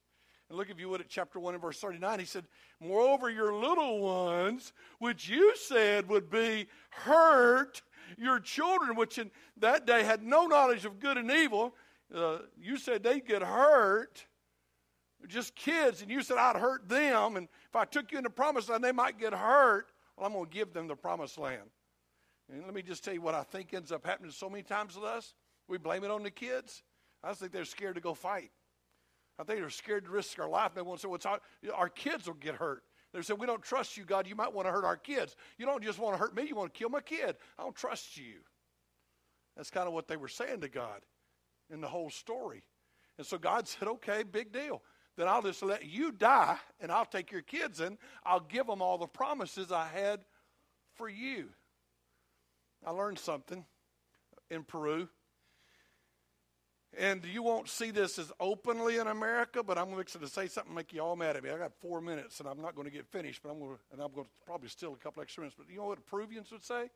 And 0.50 0.58
look, 0.58 0.70
if 0.70 0.80
you 0.80 0.88
would, 0.90 1.02
at 1.02 1.10
chapter 1.10 1.40
1 1.40 1.56
and 1.56 1.62
verse 1.62 1.80
39, 1.80 2.20
he 2.20 2.26
said, 2.26 2.46
Moreover, 2.80 3.30
your 3.30 3.54
little 3.54 4.00
ones, 4.00 4.72
which 5.00 5.28
you 5.28 5.56
said 5.58 6.08
would 6.08 6.30
be 6.30 6.68
hurt, 6.90 7.82
your 8.18 8.40
children, 8.40 8.96
which 8.96 9.18
in 9.18 9.30
that 9.58 9.86
day 9.86 10.04
had 10.04 10.24
no 10.24 10.46
knowledge 10.46 10.86
of 10.86 11.00
good 11.00 11.18
and 11.18 11.30
evil, 11.30 11.76
uh, 12.16 12.40
you 12.58 12.78
said 12.78 13.04
they'd 13.04 13.26
get 13.26 13.42
hurt. 13.42 14.26
Just 15.28 15.56
kids, 15.56 16.02
and 16.02 16.10
you 16.10 16.22
said 16.22 16.38
I'd 16.38 16.56
hurt 16.56 16.88
them, 16.88 17.36
and 17.36 17.50
if 17.68 17.76
I 17.76 17.84
took 17.84 18.12
you 18.12 18.20
in 18.20 18.24
the 18.24 18.30
promised 18.30 18.70
land, 18.70 18.84
they 18.84 18.92
might 18.92 19.20
get 19.20 19.34
hurt. 19.34 19.92
Well, 20.16 20.28
I'm 20.28 20.34
going 20.34 20.46
to 20.46 20.52
give 20.52 20.74
them 20.74 20.88
the 20.88 20.96
promised 20.96 21.38
land. 21.38 21.70
And 22.52 22.64
let 22.64 22.74
me 22.74 22.82
just 22.82 23.04
tell 23.04 23.14
you 23.14 23.22
what 23.22 23.36
I 23.36 23.44
think 23.44 23.74
ends 23.74 23.92
up 23.92 24.06
happening 24.06 24.32
so 24.32 24.50
many 24.50 24.64
times 24.64 24.96
with 24.96 25.04
us. 25.04 25.34
We 25.68 25.78
blame 25.78 26.04
it 26.04 26.12
on 26.12 26.24
the 26.24 26.32
kids. 26.32 26.84
I 27.24 27.30
just 27.30 27.42
think 27.42 27.52
they're 27.52 27.66
scared 27.66 27.96
to 27.96 28.02
go 28.02 28.14
fight. 28.14 28.52
I 29.40 29.44
think 29.44 29.60
they're 29.60 29.70
scared 29.70 30.06
to 30.06 30.12
risk 30.12 30.40
our 30.40 30.50
life. 30.50 30.74
They 30.74 30.82
won't 30.82 31.00
say, 31.00 31.08
well, 31.08 31.20
our, 31.26 31.40
our 31.74 31.90
kids 31.90 32.28
will 32.28 32.36
get 32.36 32.56
hurt. 32.56 32.84
They 33.14 33.22
say, 33.22 33.34
we 33.34 33.48
don't 33.48 33.62
trust 33.62 33.98
you, 33.98 34.04
God. 34.04 34.28
You 34.28 34.36
might 34.36 34.54
want 34.54 34.68
to 34.68 34.72
hurt 34.72 34.86
our 34.86 34.98
kids. 34.98 35.36
You 35.58 35.66
don't 35.66 35.84
just 35.84 36.00
want 36.00 36.16
to 36.16 36.20
hurt 36.20 36.36
me. 36.36 36.44
You 36.48 36.56
want 36.56 36.74
to 36.74 36.78
kill 36.78 36.90
my 36.90 37.02
kid. 37.02 37.36
I 37.58 37.64
don't 37.64 37.76
trust 37.76 38.18
you. 38.18 38.36
That's 39.56 39.70
kind 39.70 39.88
of 39.88 39.94
what 39.94 40.08
they 40.08 40.18
were 40.18 40.28
saying 40.28 40.62
to 40.62 40.70
God 40.70 41.02
in 41.70 41.82
the 41.82 41.88
whole 41.88 42.10
story. 42.10 42.64
And 43.18 43.26
so 43.26 43.38
God 43.38 43.68
said, 43.68 43.88
okay, 43.88 44.24
big 44.24 44.52
deal. 44.52 44.82
Then 45.18 45.28
I'll 45.28 45.42
just 45.42 45.64
let 45.64 45.86
you 45.86 46.12
die 46.12 46.58
and 46.80 46.92
I'll 46.92 47.06
take 47.06 47.32
your 47.32 47.42
kids 47.42 47.82
in. 47.82 47.98
I'll 48.24 48.40
give 48.40 48.68
them 48.68 48.82
all 48.82 48.98
the 48.98 49.08
promises 49.08 49.72
I 49.72 49.88
had 49.88 50.22
for 50.96 51.10
you. 51.10 51.50
I 52.86 52.92
learned 52.92 53.20
something 53.20 53.66
in 54.50 54.64
Peru. 54.64 55.10
And 56.98 57.24
you 57.26 57.44
won't 57.44 57.70
see 57.70 57.92
this 57.92 58.18
as 58.18 58.32
openly 58.40 58.98
in 58.98 59.08
America, 59.08 59.62
but 59.62 59.78
I'm 59.78 59.92
going 59.92 60.04
to 60.06 60.28
say 60.28 60.48
something 60.48 60.74
make 60.74 60.94
you 60.94 61.02
all 61.02 61.16
mad 61.16 61.36
at 61.36 61.44
me. 61.44 61.52
I 61.52 61.58
got 61.58 61.74
four 61.80 62.02
minutes, 62.02 62.40
and 62.40 62.50
I'm 62.50 62.62
not 62.62 62.76
going 62.76 62.88
to 62.88 62.94
get 62.94 63.06
finished, 63.06 63.42
but 63.44 63.52
I'm 63.52 63.60
going 63.60 63.76
to, 63.76 63.80
and 63.92 64.02
I'm 64.02 64.12
going 64.14 64.26
to 64.26 64.32
probably 64.46 64.70
steal 64.70 64.94
a 64.94 64.98
couple 64.98 65.22
extra 65.22 65.42
minutes. 65.42 65.56
But 65.58 65.70
you 65.70 65.78
know 65.78 65.86
what 65.86 66.04
Peruvians 66.08 66.52
would 66.52 66.64
say? 66.64 66.90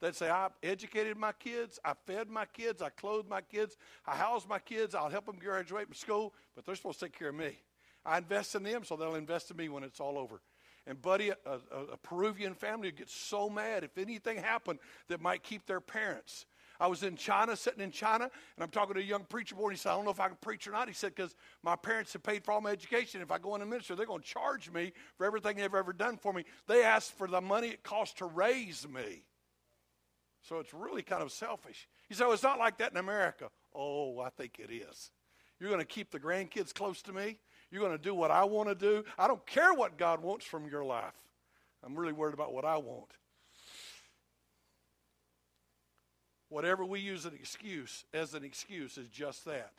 They'd 0.00 0.14
say, 0.14 0.30
I 0.30 0.48
educated 0.62 1.16
my 1.16 1.32
kids, 1.32 1.80
I 1.84 1.94
fed 2.06 2.30
my 2.30 2.44
kids, 2.44 2.82
I 2.82 2.90
clothed 2.90 3.28
my 3.28 3.40
kids, 3.40 3.76
I 4.06 4.14
housed 4.14 4.48
my 4.48 4.60
kids, 4.60 4.94
I'll 4.94 5.08
help 5.08 5.26
them 5.26 5.38
graduate 5.40 5.86
from 5.86 5.94
school, 5.94 6.34
but 6.54 6.64
they're 6.64 6.76
supposed 6.76 7.00
to 7.00 7.06
take 7.06 7.18
care 7.18 7.30
of 7.30 7.34
me. 7.34 7.58
I 8.06 8.18
invest 8.18 8.54
in 8.54 8.62
them, 8.62 8.84
so 8.84 8.94
they'll 8.94 9.16
invest 9.16 9.50
in 9.50 9.56
me 9.56 9.68
when 9.68 9.82
it's 9.82 9.98
all 9.98 10.16
over. 10.16 10.40
And, 10.88 11.00
buddy, 11.00 11.28
a, 11.28 11.34
a, 11.46 11.92
a 11.92 11.96
Peruvian 11.98 12.54
family 12.54 12.88
would 12.88 12.96
get 12.96 13.10
so 13.10 13.50
mad 13.50 13.84
if 13.84 13.98
anything 13.98 14.38
happened 14.38 14.78
that 15.08 15.20
might 15.20 15.42
keep 15.42 15.66
their 15.66 15.82
parents. 15.82 16.46
I 16.80 16.86
was 16.86 17.02
in 17.02 17.16
China, 17.16 17.56
sitting 17.56 17.82
in 17.82 17.90
China, 17.90 18.24
and 18.24 18.62
I'm 18.62 18.70
talking 18.70 18.94
to 18.94 19.00
a 19.00 19.04
young 19.04 19.24
preacher 19.24 19.54
boy, 19.54 19.64
and 19.64 19.72
he 19.72 19.78
said, 19.78 19.90
I 19.90 19.96
don't 19.96 20.06
know 20.06 20.12
if 20.12 20.20
I 20.20 20.28
can 20.28 20.38
preach 20.40 20.66
or 20.66 20.70
not. 20.70 20.88
He 20.88 20.94
said, 20.94 21.14
because 21.14 21.34
my 21.62 21.76
parents 21.76 22.14
have 22.14 22.22
paid 22.22 22.42
for 22.42 22.52
all 22.52 22.60
my 22.60 22.70
education. 22.70 23.20
If 23.20 23.30
I 23.30 23.38
go 23.38 23.54
in 23.54 23.60
into 23.60 23.70
ministry, 23.70 23.96
they're 23.96 24.06
going 24.06 24.22
to 24.22 24.26
charge 24.26 24.70
me 24.70 24.92
for 25.16 25.26
everything 25.26 25.56
they've 25.56 25.74
ever 25.74 25.92
done 25.92 26.16
for 26.16 26.32
me. 26.32 26.44
They 26.68 26.82
asked 26.82 27.12
for 27.18 27.26
the 27.26 27.40
money 27.40 27.68
it 27.68 27.82
cost 27.82 28.18
to 28.18 28.26
raise 28.26 28.88
me. 28.88 29.24
So 30.40 30.60
it's 30.60 30.72
really 30.72 31.02
kind 31.02 31.22
of 31.22 31.32
selfish. 31.32 31.86
He 32.08 32.14
said, 32.14 32.24
well, 32.24 32.32
it's 32.32 32.42
not 32.42 32.58
like 32.58 32.78
that 32.78 32.92
in 32.92 32.96
America. 32.96 33.50
Oh, 33.74 34.20
I 34.20 34.30
think 34.30 34.58
it 34.58 34.72
is. 34.72 35.10
You're 35.60 35.70
going 35.70 35.82
to 35.82 35.86
keep 35.86 36.12
the 36.12 36.20
grandkids 36.20 36.72
close 36.72 37.02
to 37.02 37.12
me. 37.12 37.40
You're 37.70 37.82
going 37.82 37.96
to 37.96 38.02
do 38.02 38.14
what 38.14 38.30
I 38.30 38.44
want 38.44 38.68
to 38.68 38.74
do. 38.74 39.04
I 39.18 39.28
don't 39.28 39.44
care 39.46 39.74
what 39.74 39.98
God 39.98 40.22
wants 40.22 40.46
from 40.46 40.68
your 40.68 40.84
life. 40.84 41.14
I'm 41.84 41.94
really 41.94 42.12
worried 42.12 42.34
about 42.34 42.52
what 42.52 42.64
I 42.64 42.78
want. 42.78 43.10
Whatever 46.48 46.84
we 46.84 47.00
use 47.00 47.26
an 47.26 47.34
excuse 47.34 48.04
as 48.14 48.32
an 48.34 48.42
excuse 48.42 48.96
is 48.96 49.08
just 49.08 49.44
that. 49.44 49.72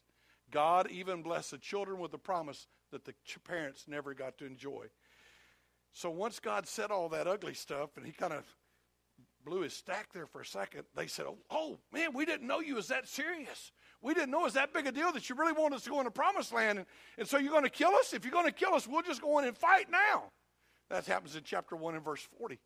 God 0.52 0.90
even 0.92 1.24
blessed 1.24 1.52
the 1.52 1.58
children 1.58 2.00
with 2.00 2.12
the 2.12 2.18
promise 2.18 2.68
that 2.92 3.06
the 3.06 3.14
parents 3.48 3.86
never 3.88 4.14
got 4.14 4.38
to 4.38 4.46
enjoy. 4.46 4.86
So 5.94 6.10
once 6.10 6.40
God 6.40 6.68
said 6.68 6.92
all 6.92 7.10
that 7.10 7.28
ugly 7.28 7.56
stuff 7.56 7.98
and 7.98 8.06
he 8.06 8.12
kind 8.12 8.34
of 8.34 8.44
blew 9.44 9.62
his 9.62 9.74
stack 9.74 10.14
there 10.14 10.28
for 10.28 10.42
a 10.42 10.46
second, 10.46 10.84
they 10.96 11.08
said, 11.08 11.26
oh, 11.28 11.38
oh, 11.50 11.80
man, 11.92 12.14
we 12.14 12.26
didn't 12.26 12.48
know 12.48 12.60
you 12.60 12.76
was 12.76 12.88
that 12.88 13.08
serious. 13.08 13.72
We 14.02 14.14
didn't 14.14 14.32
know 14.32 14.42
it 14.42 14.46
was 14.46 14.54
that 14.54 14.74
big 14.74 14.88
a 14.88 14.92
deal 14.92 15.12
that 15.12 15.30
you 15.30 15.36
really 15.36 15.52
want 15.52 15.74
us 15.74 15.84
to 15.84 15.90
go 15.90 16.00
in 16.00 16.06
the 16.06 16.12
promised 16.12 16.54
land. 16.54 16.80
And, 16.80 16.88
and 17.18 17.28
so 17.28 17.38
you're 17.38 17.52
going 17.52 17.64
to 17.64 17.70
kill 17.70 17.94
us? 17.96 18.14
If 18.14 18.24
you're 18.24 18.32
going 18.32 18.46
to 18.46 18.52
kill 18.52 18.74
us, 18.74 18.88
we'll 18.88 19.02
just 19.02 19.22
go 19.22 19.40
in 19.40 19.46
and 19.46 19.58
fight 19.58 19.88
now. 19.92 20.32
That 20.90 21.06
happens 21.06 21.36
in 21.36 21.44
chapter 21.44 21.76
1 21.76 21.96
and 21.96 22.04
verse 22.04 22.26
40. 22.38 22.60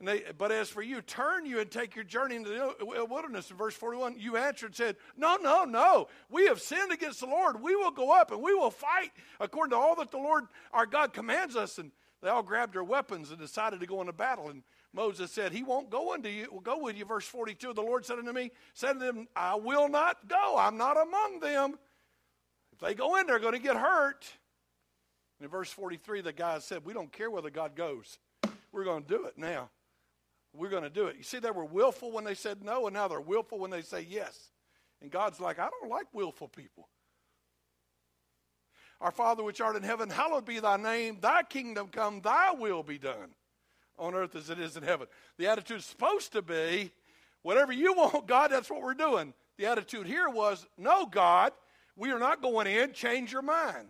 And 0.00 0.08
they, 0.08 0.22
but 0.36 0.50
as 0.50 0.68
for 0.68 0.82
you, 0.82 1.00
turn 1.02 1.46
you 1.46 1.60
and 1.60 1.70
take 1.70 1.94
your 1.94 2.04
journey 2.04 2.36
into 2.36 2.50
the 2.50 3.04
wilderness. 3.04 3.50
In 3.50 3.56
verse 3.56 3.74
41, 3.74 4.16
you 4.18 4.36
answered 4.36 4.66
and 4.66 4.76
said, 4.76 4.96
No, 5.16 5.36
no, 5.36 5.64
no. 5.64 6.08
We 6.30 6.46
have 6.46 6.60
sinned 6.60 6.92
against 6.92 7.20
the 7.20 7.26
Lord. 7.26 7.60
We 7.60 7.76
will 7.76 7.92
go 7.92 8.12
up 8.12 8.32
and 8.32 8.42
we 8.42 8.54
will 8.54 8.70
fight 8.70 9.12
according 9.38 9.70
to 9.70 9.76
all 9.76 9.94
that 9.96 10.10
the 10.10 10.18
Lord 10.18 10.44
our 10.72 10.86
God 10.86 11.12
commands 11.12 11.54
us. 11.54 11.78
And 11.78 11.92
they 12.22 12.28
all 12.28 12.42
grabbed 12.42 12.74
their 12.74 12.84
weapons 12.84 13.30
and 13.30 13.38
decided 13.38 13.80
to 13.80 13.86
go 13.86 14.00
into 14.00 14.12
battle. 14.12 14.48
And 14.48 14.62
Moses 14.94 15.32
said, 15.32 15.52
He 15.52 15.64
won't 15.64 15.90
go 15.90 16.14
into 16.14 16.30
you, 16.30 16.48
will 16.50 16.60
go 16.60 16.78
with 16.78 16.96
you. 16.96 17.04
Verse 17.04 17.26
42, 17.26 17.72
the 17.72 17.82
Lord 17.82 18.06
said 18.06 18.18
unto 18.18 18.32
me, 18.32 18.52
said 18.74 18.94
to 18.94 18.98
them, 19.00 19.26
I 19.34 19.56
will 19.56 19.88
not 19.88 20.28
go. 20.28 20.56
I'm 20.56 20.76
not 20.76 20.96
among 20.96 21.40
them. 21.40 21.74
If 22.72 22.78
they 22.78 22.94
go 22.94 23.16
in, 23.16 23.26
they're 23.26 23.40
going 23.40 23.54
to 23.54 23.60
get 23.60 23.76
hurt. 23.76 24.24
And 25.38 25.46
in 25.46 25.50
verse 25.50 25.70
43, 25.70 26.20
the 26.20 26.32
guy 26.32 26.60
said, 26.60 26.84
We 26.84 26.92
don't 26.92 27.12
care 27.12 27.30
whether 27.30 27.50
God 27.50 27.74
goes. 27.74 28.18
We're 28.72 28.84
going 28.84 29.02
to 29.02 29.08
do 29.08 29.24
it 29.26 29.36
now. 29.36 29.68
We're 30.54 30.70
going 30.70 30.84
to 30.84 30.90
do 30.90 31.06
it. 31.06 31.16
You 31.16 31.24
see, 31.24 31.40
they 31.40 31.50
were 31.50 31.64
willful 31.64 32.12
when 32.12 32.22
they 32.22 32.34
said 32.34 32.62
no, 32.62 32.86
and 32.86 32.94
now 32.94 33.08
they're 33.08 33.20
willful 33.20 33.58
when 33.58 33.72
they 33.72 33.82
say 33.82 34.06
yes. 34.08 34.50
And 35.02 35.10
God's 35.10 35.40
like, 35.40 35.58
I 35.58 35.68
don't 35.68 35.90
like 35.90 36.06
willful 36.12 36.48
people. 36.48 36.88
Our 39.00 39.10
Father 39.10 39.42
which 39.42 39.60
art 39.60 39.74
in 39.74 39.82
heaven, 39.82 40.08
hallowed 40.08 40.44
be 40.44 40.60
thy 40.60 40.76
name. 40.76 41.18
Thy 41.20 41.42
kingdom 41.42 41.88
come, 41.88 42.20
thy 42.20 42.52
will 42.52 42.84
be 42.84 42.98
done 42.98 43.34
on 43.98 44.14
earth 44.14 44.34
as 44.36 44.50
it 44.50 44.58
is 44.58 44.76
in 44.76 44.82
heaven. 44.82 45.06
The 45.38 45.48
attitude 45.48 45.78
is 45.78 45.84
supposed 45.84 46.32
to 46.32 46.42
be, 46.42 46.90
whatever 47.42 47.72
you 47.72 47.94
want, 47.94 48.26
God, 48.26 48.50
that's 48.50 48.70
what 48.70 48.82
we're 48.82 48.94
doing. 48.94 49.34
The 49.56 49.66
attitude 49.66 50.06
here 50.06 50.28
was, 50.28 50.66
no, 50.76 51.06
God, 51.06 51.52
we 51.96 52.10
are 52.10 52.18
not 52.18 52.42
going 52.42 52.66
in. 52.66 52.92
Change 52.92 53.32
your 53.32 53.42
mind. 53.42 53.88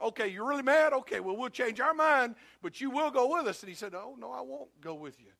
Okay, 0.00 0.28
you're 0.28 0.48
really 0.48 0.62
mad? 0.62 0.92
Okay, 0.92 1.20
well, 1.20 1.36
we'll 1.36 1.48
change 1.48 1.80
our 1.80 1.94
mind, 1.94 2.34
but 2.60 2.80
you 2.80 2.90
will 2.90 3.10
go 3.10 3.36
with 3.36 3.46
us. 3.46 3.62
And 3.62 3.68
he 3.68 3.74
said, 3.74 3.94
Oh, 3.94 4.16
no, 4.18 4.32
I 4.32 4.40
won't 4.40 4.68
go 4.80 4.94
with 4.94 5.20
you. 5.20 5.30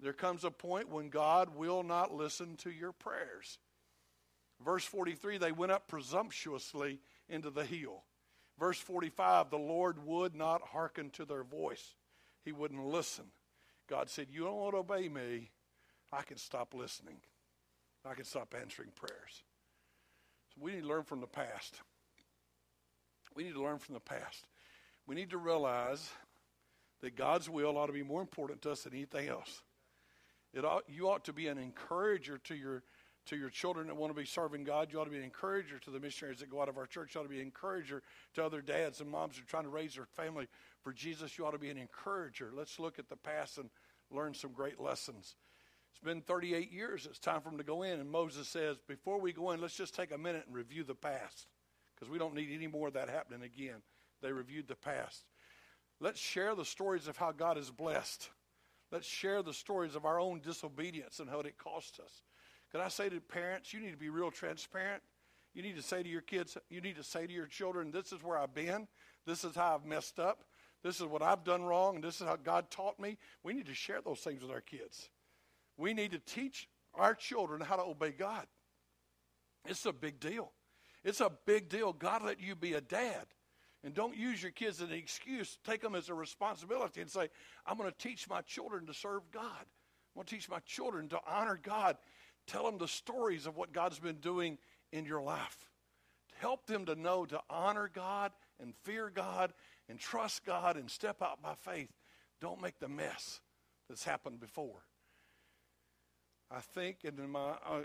There 0.00 0.12
comes 0.12 0.44
a 0.44 0.50
point 0.50 0.90
when 0.90 1.08
God 1.08 1.56
will 1.56 1.82
not 1.82 2.14
listen 2.14 2.56
to 2.58 2.70
your 2.70 2.92
prayers. 2.92 3.58
Verse 4.64 4.84
43 4.84 5.38
they 5.38 5.52
went 5.52 5.72
up 5.72 5.88
presumptuously 5.88 7.00
into 7.28 7.50
the 7.50 7.64
hill. 7.64 8.04
Verse 8.58 8.78
45 8.78 9.50
the 9.50 9.58
Lord 9.58 10.04
would 10.06 10.34
not 10.34 10.62
hearken 10.62 11.10
to 11.10 11.24
their 11.24 11.44
voice, 11.44 11.94
He 12.44 12.52
wouldn't 12.52 12.86
listen. 12.86 13.24
God 13.88 14.10
said, 14.10 14.26
You 14.30 14.44
don't 14.44 14.56
want 14.56 14.74
to 14.74 14.78
obey 14.78 15.08
me, 15.08 15.50
I 16.12 16.22
can 16.22 16.36
stop 16.36 16.74
listening, 16.74 17.16
I 18.04 18.14
can 18.14 18.24
stop 18.24 18.54
answering 18.60 18.90
prayers. 18.94 19.42
So 20.54 20.60
we 20.60 20.72
need 20.72 20.82
to 20.82 20.88
learn 20.88 21.04
from 21.04 21.20
the 21.20 21.26
past. 21.26 21.80
We 23.34 23.44
need 23.44 23.54
to 23.54 23.62
learn 23.62 23.78
from 23.78 23.94
the 23.94 24.00
past. 24.00 24.46
We 25.06 25.14
need 25.14 25.30
to 25.30 25.38
realize 25.38 26.10
that 27.02 27.16
God's 27.16 27.50
will 27.50 27.76
ought 27.76 27.86
to 27.86 27.92
be 27.92 28.02
more 28.02 28.22
important 28.22 28.62
to 28.62 28.70
us 28.70 28.82
than 28.82 28.94
anything 28.94 29.28
else. 29.28 29.62
It 30.54 30.64
ought, 30.64 30.84
you 30.88 31.10
ought 31.10 31.24
to 31.24 31.34
be 31.34 31.48
an 31.48 31.58
encourager 31.58 32.38
to 32.38 32.54
your 32.54 32.82
to 33.26 33.36
your 33.36 33.50
children 33.50 33.88
that 33.88 33.96
want 33.96 34.14
to 34.14 34.20
be 34.20 34.26
serving 34.26 34.64
God. 34.64 34.88
You 34.92 35.00
ought 35.00 35.04
to 35.04 35.10
be 35.10 35.18
an 35.18 35.24
encourager 35.24 35.78
to 35.80 35.90
the 35.90 36.00
missionaries 36.00 36.40
that 36.40 36.50
go 36.50 36.62
out 36.62 36.68
of 36.68 36.78
our 36.78 36.86
church. 36.86 37.14
You 37.14 37.20
ought 37.20 37.24
to 37.24 37.30
be 37.30 37.40
an 37.40 37.46
encourager 37.46 38.02
to 38.34 38.44
other 38.44 38.60
dads 38.60 39.00
and 39.00 39.10
moms 39.10 39.36
who 39.36 39.42
are 39.42 39.46
trying 39.46 39.64
to 39.64 39.68
raise 39.68 39.94
their 39.94 40.06
family 40.16 40.46
for 40.82 40.92
Jesus. 40.92 41.36
You 41.36 41.46
ought 41.46 41.52
to 41.52 41.58
be 41.58 41.70
an 41.70 41.78
encourager. 41.78 42.50
Let's 42.54 42.78
look 42.78 42.98
at 42.98 43.08
the 43.08 43.16
past 43.16 43.58
and 43.58 43.70
learn 44.10 44.34
some 44.34 44.52
great 44.52 44.80
lessons. 44.80 45.34
It's 45.90 46.04
been 46.04 46.20
38 46.20 46.70
years. 46.72 47.06
It's 47.06 47.18
time 47.18 47.40
for 47.40 47.48
them 47.48 47.58
to 47.58 47.64
go 47.64 47.82
in. 47.82 48.00
And 48.00 48.10
Moses 48.10 48.48
says, 48.48 48.76
before 48.86 49.20
we 49.20 49.32
go 49.32 49.50
in, 49.52 49.60
let's 49.60 49.76
just 49.76 49.94
take 49.94 50.12
a 50.12 50.18
minute 50.18 50.44
and 50.46 50.54
review 50.54 50.84
the 50.84 50.94
past 50.94 51.46
because 51.94 52.10
we 52.10 52.18
don't 52.18 52.34
need 52.34 52.50
any 52.52 52.66
more 52.66 52.88
of 52.88 52.94
that 52.94 53.08
happening 53.08 53.42
again. 53.42 53.82
They 54.22 54.32
reviewed 54.32 54.68
the 54.68 54.76
past. 54.76 55.24
Let's 56.00 56.20
share 56.20 56.54
the 56.54 56.64
stories 56.64 57.08
of 57.08 57.16
how 57.16 57.32
God 57.32 57.56
is 57.56 57.70
blessed. 57.70 58.28
Let's 58.92 59.06
share 59.06 59.42
the 59.42 59.54
stories 59.54 59.96
of 59.96 60.04
our 60.04 60.20
own 60.20 60.40
disobedience 60.40 61.18
and 61.18 61.28
how 61.28 61.40
it 61.40 61.58
cost 61.58 61.98
us. 61.98 62.22
I 62.80 62.88
say 62.88 63.08
to 63.08 63.20
parents, 63.20 63.72
you 63.72 63.80
need 63.80 63.92
to 63.92 63.96
be 63.96 64.08
real 64.08 64.30
transparent? 64.30 65.02
You 65.54 65.62
need 65.62 65.76
to 65.76 65.82
say 65.82 66.02
to 66.02 66.08
your 66.08 66.20
kids, 66.20 66.58
you 66.68 66.80
need 66.80 66.96
to 66.96 67.02
say 67.02 67.26
to 67.26 67.32
your 67.32 67.46
children, 67.46 67.90
this 67.90 68.12
is 68.12 68.22
where 68.22 68.36
I've 68.36 68.54
been. 68.54 68.88
This 69.26 69.44
is 69.44 69.54
how 69.54 69.74
I've 69.74 69.86
messed 69.86 70.18
up. 70.18 70.44
This 70.82 71.00
is 71.00 71.06
what 71.06 71.22
I've 71.22 71.44
done 71.44 71.64
wrong. 71.64 71.96
And 71.96 72.04
this 72.04 72.20
is 72.20 72.26
how 72.26 72.36
God 72.36 72.70
taught 72.70 73.00
me. 73.00 73.16
We 73.42 73.54
need 73.54 73.66
to 73.66 73.74
share 73.74 74.00
those 74.00 74.20
things 74.20 74.42
with 74.42 74.50
our 74.50 74.60
kids. 74.60 75.08
We 75.76 75.94
need 75.94 76.12
to 76.12 76.18
teach 76.18 76.68
our 76.94 77.14
children 77.14 77.60
how 77.60 77.76
to 77.76 77.82
obey 77.82 78.10
God. 78.10 78.46
It's 79.66 79.86
a 79.86 79.92
big 79.92 80.20
deal. 80.20 80.52
It's 81.04 81.20
a 81.20 81.30
big 81.46 81.68
deal. 81.68 81.92
God 81.92 82.22
let 82.22 82.40
you 82.40 82.54
be 82.54 82.74
a 82.74 82.80
dad. 82.80 83.26
And 83.84 83.94
don't 83.94 84.16
use 84.16 84.42
your 84.42 84.52
kids 84.52 84.82
as 84.82 84.88
an 84.88 84.94
excuse. 84.94 85.58
Take 85.64 85.80
them 85.80 85.94
as 85.94 86.08
a 86.08 86.14
responsibility 86.14 87.00
and 87.00 87.10
say, 87.10 87.28
I'm 87.66 87.76
going 87.78 87.90
to 87.90 87.96
teach 87.96 88.28
my 88.28 88.42
children 88.42 88.86
to 88.86 88.94
serve 88.94 89.22
God. 89.30 89.44
I'm 89.60 90.16
going 90.16 90.26
to 90.26 90.34
teach 90.34 90.48
my 90.48 90.58
children 90.66 91.08
to 91.10 91.20
honor 91.26 91.58
God. 91.62 91.96
Tell 92.46 92.64
them 92.64 92.78
the 92.78 92.88
stories 92.88 93.46
of 93.46 93.56
what 93.56 93.72
God's 93.72 93.98
been 93.98 94.16
doing 94.16 94.58
in 94.92 95.04
your 95.04 95.22
life. 95.22 95.66
Help 96.38 96.66
them 96.66 96.84
to 96.86 96.94
know 96.94 97.24
to 97.26 97.40
honor 97.48 97.90
God 97.92 98.32
and 98.60 98.74
fear 98.82 99.10
God 99.10 99.52
and 99.88 99.98
trust 99.98 100.44
God 100.44 100.76
and 100.76 100.90
step 100.90 101.22
out 101.22 101.42
by 101.42 101.54
faith. 101.54 101.90
Don't 102.40 102.60
make 102.60 102.78
the 102.78 102.88
mess 102.88 103.40
that's 103.88 104.04
happened 104.04 104.40
before. 104.40 104.82
I 106.50 106.60
think, 106.60 106.98
and 107.04 107.18
my 107.30 107.54
uh, 107.68 107.80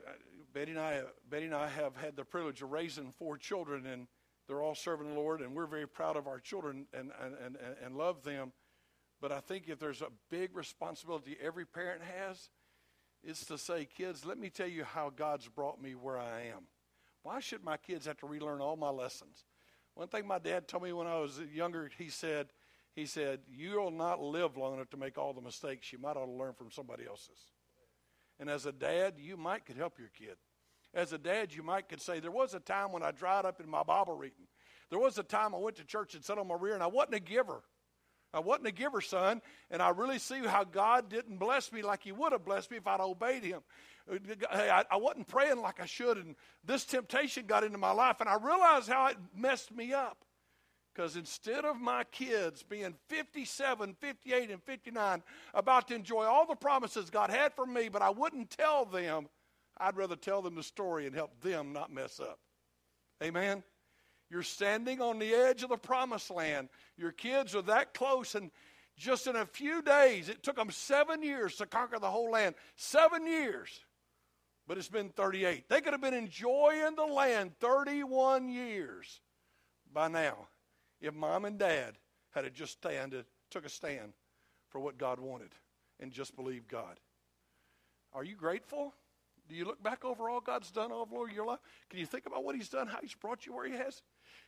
Betty 0.54 0.72
and 0.72 0.80
I, 0.80 1.02
Betty 1.30 1.46
and 1.46 1.56
I 1.56 1.68
have 1.68 1.96
had 1.96 2.16
the 2.16 2.26
privilege 2.26 2.62
of 2.62 2.72
raising 2.72 3.12
four 3.18 3.38
children, 3.38 3.88
and 3.88 4.08
they're 4.48 4.62
all 4.62 4.76
serving 4.76 5.08
the 5.08 5.20
Lord, 5.20 5.42
and 5.42 5.56
we're 5.56 5.66
very 5.66 5.88
proud 5.88 6.16
of 6.16 6.28
our 6.28 6.40
children 6.40 6.86
and, 6.94 7.12
and, 7.24 7.36
and, 7.44 7.58
and 7.84 7.96
love 7.96 8.24
them. 8.24 8.52
But 9.20 9.32
I 9.32 9.40
think 9.40 9.68
if 9.68 9.80
there's 9.80 10.02
a 10.02 10.10
big 10.30 10.56
responsibility 10.56 11.38
every 11.42 11.66
parent 11.66 12.02
has, 12.04 12.50
it's 13.24 13.46
to 13.46 13.58
say, 13.58 13.86
kids, 13.86 14.26
let 14.26 14.38
me 14.38 14.50
tell 14.50 14.68
you 14.68 14.84
how 14.84 15.12
God's 15.16 15.48
brought 15.48 15.82
me 15.82 15.94
where 15.96 16.20
I 16.20 16.48
am. 16.54 16.64
Why 17.24 17.40
should 17.40 17.64
my 17.64 17.78
kids 17.78 18.06
have 18.08 18.18
to 18.18 18.28
relearn 18.28 18.62
all 18.62 18.76
my 18.76 18.90
lessons? 18.90 19.46
One 19.94 20.08
thing 20.08 20.26
my 20.26 20.40
dad 20.40 20.68
told 20.68 20.84
me 20.84 20.94
when 20.94 21.08
I 21.08 21.20
was 21.20 21.40
younger, 21.54 21.90
he 21.98 22.10
said, 22.10 22.48
he 22.94 23.06
said, 23.06 23.40
You'll 23.50 23.92
not 23.92 24.22
live 24.22 24.58
long 24.58 24.74
enough 24.76 24.90
to 24.92 24.98
make 24.98 25.18
all 25.18 25.34
the 25.34 25.42
mistakes. 25.42 25.92
You 25.92 26.00
might 26.00 26.18
ought 26.18 26.26
to 26.26 26.32
learn 26.32 26.54
from 26.54 26.72
somebody 26.72 27.06
else's. 27.08 27.52
And 28.40 28.50
as 28.50 28.66
a 28.66 28.72
dad, 28.72 29.16
you 29.18 29.38
might 29.38 29.66
could 29.66 29.78
help 29.78 30.00
your 30.00 30.10
kid. 30.18 30.36
As 30.94 31.14
a 31.14 31.18
dad, 31.18 31.54
you 31.54 31.64
might 31.64 31.88
could 31.88 32.02
say, 32.02 32.20
There 32.20 32.32
was 32.32 32.54
a 32.54 32.60
time 32.60 32.92
when 32.92 33.04
I 33.04 33.12
dried 33.12 33.46
up 33.46 33.62
in 33.62 33.70
my 33.70 33.84
Bible 33.84 34.16
reading. 34.16 34.48
There 34.90 35.00
was 35.00 35.18
a 35.18 35.24
time 35.24 35.56
I 35.56 35.58
went 35.58 35.78
to 35.78 35.86
church 35.86 36.16
and 36.16 36.24
sat 36.24 36.38
on 36.38 36.48
my 36.48 36.58
rear 36.60 36.74
and 36.74 36.84
I 36.84 36.88
wasn't 36.88 37.16
a 37.16 37.20
giver. 37.20 37.64
I 38.34 38.40
wasn't 38.40 38.68
a 38.68 38.72
giver, 38.72 39.02
son, 39.02 39.42
and 39.70 39.82
I 39.82 39.90
really 39.90 40.20
see 40.20 40.40
how 40.46 40.64
God 40.64 41.10
didn't 41.10 41.38
bless 41.38 41.72
me 41.72 41.82
like 41.82 42.04
He 42.04 42.12
would 42.12 42.32
have 42.32 42.46
blessed 42.46 42.72
me 42.72 42.78
if 42.78 42.88
I'd 42.88 43.02
obeyed 43.02 43.44
Him. 43.44 43.62
Uh, 44.10 44.18
I, 44.52 44.84
I 44.90 44.98
wasn't 44.98 45.28
praying 45.28 45.62
like 45.62 45.82
I 45.82 45.86
should, 45.86 46.18
and 46.18 46.36
this 46.64 46.86
temptation 46.86 47.46
got 47.46 47.64
into 47.64 47.78
my 47.78 47.92
life, 47.92 48.18
and 48.22 48.30
I 48.30 48.36
realized 48.36 48.90
how 48.90 49.08
it 49.08 49.18
messed 49.36 49.76
me 49.76 49.94
up. 49.94 50.18
Because 50.94 51.16
instead 51.16 51.64
of 51.64 51.80
my 51.80 52.04
kids 52.06 52.64
being 52.64 52.96
57, 53.08 53.96
58, 54.00 54.52
and 54.52 54.62
59, 54.64 55.24
about 55.54 55.88
to 55.88 55.96
enjoy 55.96 56.26
all 56.26 56.46
the 56.46 56.56
promises 56.56 57.10
God 57.10 57.30
had 57.30 57.54
for 57.54 57.66
me, 57.66 57.88
but 57.88 58.02
I 58.02 58.10
wouldn't 58.10 58.50
tell 58.50 58.86
them, 58.86 59.28
I'd 59.78 59.96
rather 59.96 60.18
tell 60.18 60.42
them 60.42 60.56
the 60.56 60.64
story 60.64 61.06
and 61.06 61.16
help 61.16 61.40
them 61.42 61.72
not 61.72 61.94
mess 61.94 62.20
up. 62.20 62.40
Amen? 63.24 63.64
You're 64.32 64.44
standing 64.44 65.02
on 65.02 65.20
the 65.20 65.34
edge 65.34 65.62
of 65.62 65.70
the 65.70 65.78
promised 65.78 66.32
land. 66.32 66.70
Your 66.98 67.12
kids 67.12 67.54
are 67.54 67.62
that 67.64 67.94
close, 67.94 68.34
and 68.34 68.50
just 68.98 69.28
in 69.28 69.36
a 69.36 69.46
few 69.46 69.82
days, 69.82 70.30
it 70.30 70.42
took 70.42 70.56
them 70.56 70.72
seven 70.72 71.22
years 71.22 71.58
to 71.58 71.66
conquer 71.66 72.00
the 72.00 72.10
whole 72.10 72.32
land. 72.32 72.56
Seven 72.78 73.28
years. 73.28 73.82
But 74.68 74.78
it's 74.78 74.88
been 74.88 75.10
38. 75.10 75.68
They 75.68 75.82
could 75.82 75.92
have 75.92 76.02
been 76.02 76.14
enjoying 76.14 76.96
the 76.96 77.04
land 77.04 77.52
31 77.60 78.48
years 78.48 79.20
by 79.92 80.08
now 80.08 80.48
if 81.02 81.14
mom 81.14 81.44
and 81.44 81.58
dad 81.58 81.96
had 82.30 82.54
just 82.54 82.74
standed, 82.74 83.26
took 83.50 83.66
a 83.66 83.70
stand 83.70 84.14
for 84.70 84.80
what 84.80 84.98
God 84.98 85.20
wanted 85.20 85.50
and 86.00 86.12
just 86.12 86.36
believed 86.36 86.70
God. 86.70 87.00
Are 88.14 88.24
you 88.24 88.36
grateful? 88.36 88.94
Do 89.50 89.56
you 89.56 89.66
look 89.66 89.84
back 89.84 90.06
over 90.06 90.30
all 90.30 90.40
God's 90.40 90.72
done 90.72 90.92
all 90.92 91.08
over 91.12 91.30
your 91.30 91.46
life? 91.46 91.60
Can 91.90 92.00
you 92.00 92.06
think 92.06 92.26
about 92.26 92.46
what 92.46 92.56
He's 92.56 92.70
done, 92.70 92.88
how 92.88 93.00
He's 93.02 93.16
brought 93.16 93.46
you 93.46 93.54
where 93.54 93.68
He 93.68 93.74
has? 93.74 94.02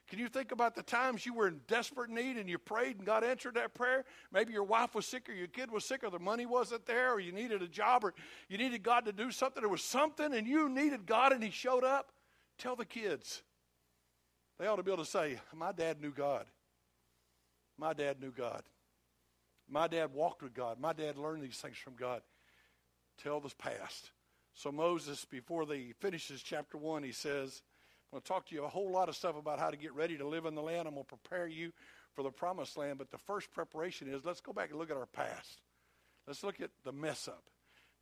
Can 0.10 0.20
you 0.20 0.28
think 0.28 0.52
about 0.52 0.76
the 0.76 0.84
times 0.84 1.26
you 1.26 1.34
were 1.34 1.48
in 1.48 1.62
desperate 1.68 2.10
need 2.10 2.38
and 2.38 2.50
you 2.50 2.58
prayed 2.58 2.98
and 2.98 3.06
God 3.06 3.24
answered 3.24 3.56
that 3.56 3.74
prayer? 3.74 4.06
Maybe 4.32 4.52
your 4.52 4.64
wife 4.64 4.94
was 4.94 5.06
sick 5.06 5.30
or 5.30 5.34
your 5.34 5.48
kid 5.48 5.72
was 5.72 5.86
sick 5.86 6.04
or 6.04 6.10
the 6.10 6.20
money 6.20 6.46
wasn't 6.46 6.86
there 6.86 7.14
or 7.14 7.20
you 7.20 7.32
needed 7.32 7.62
a 7.62 7.68
job 7.68 8.04
or 8.04 8.14
you 8.50 8.58
needed 8.58 8.84
God 8.84 9.06
to 9.06 9.14
do 9.14 9.32
something. 9.32 9.62
There 9.62 9.70
was 9.70 9.84
something 9.84 10.34
and 10.34 10.46
you 10.46 10.70
needed 10.70 11.06
God 11.06 11.32
and 11.32 11.44
He 11.44 11.52
showed 11.52 11.84
up. 11.84 12.12
Tell 12.58 12.76
the 12.76 12.86
kids. 12.86 13.42
They 14.60 14.68
ought 14.68 14.76
to 14.76 14.84
be 14.84 14.92
able 14.92 15.04
to 15.04 15.10
say, 15.10 15.40
My 15.56 15.72
dad 15.72 16.02
knew 16.02 16.12
God. 16.12 16.46
My 17.78 17.94
dad 17.94 18.22
knew 18.22 18.32
God. 18.32 18.62
My 19.70 19.88
dad 19.88 20.14
walked 20.14 20.44
with 20.44 20.54
God. 20.54 20.80
My 20.80 20.94
dad 20.94 21.18
learned 21.18 21.44
these 21.44 21.58
things 21.58 21.78
from 21.78 21.96
God. 21.96 22.22
Tell 23.22 23.40
the 23.40 23.52
past. 23.58 24.12
So 24.54 24.72
Moses, 24.72 25.26
before 25.26 25.66
he 25.66 25.94
finishes 26.00 26.44
chapter 26.44 26.78
1, 26.78 27.04
he 27.04 27.12
says, 27.12 27.64
I'm 28.14 28.18
going 28.18 28.22
to 28.22 28.28
talk 28.28 28.46
to 28.50 28.56
you 28.56 28.64
a 28.64 28.70
whole 28.70 28.92
lot 28.92 29.10
of 29.10 29.16
stuff 29.16 29.36
about 29.36 29.58
how 29.58 29.72
to 29.72 29.76
get 29.76 29.96
ready 29.96 30.20
to 30.20 30.28
live 30.28 30.46
in 30.46 30.54
the 30.54 30.62
land. 30.62 30.88
I'm 30.88 30.94
going 30.94 31.04
to 31.04 31.18
prepare 31.18 31.48
you 31.48 31.72
for 32.14 32.22
the 32.22 32.30
promised 32.30 32.78
land. 32.78 33.00
But 33.00 33.10
the 33.10 33.18
first 33.18 33.52
preparation 33.52 34.08
is 34.08 34.24
let's 34.24 34.40
go 34.40 34.54
back 34.54 34.70
and 34.70 34.78
look 34.78 34.92
at 34.92 34.98
our 34.98 35.08
past. 35.08 35.62
Let's 36.28 36.44
look 36.44 36.62
at 36.62 36.70
the 36.84 36.92
mess 36.92 37.28
up. 37.28 37.42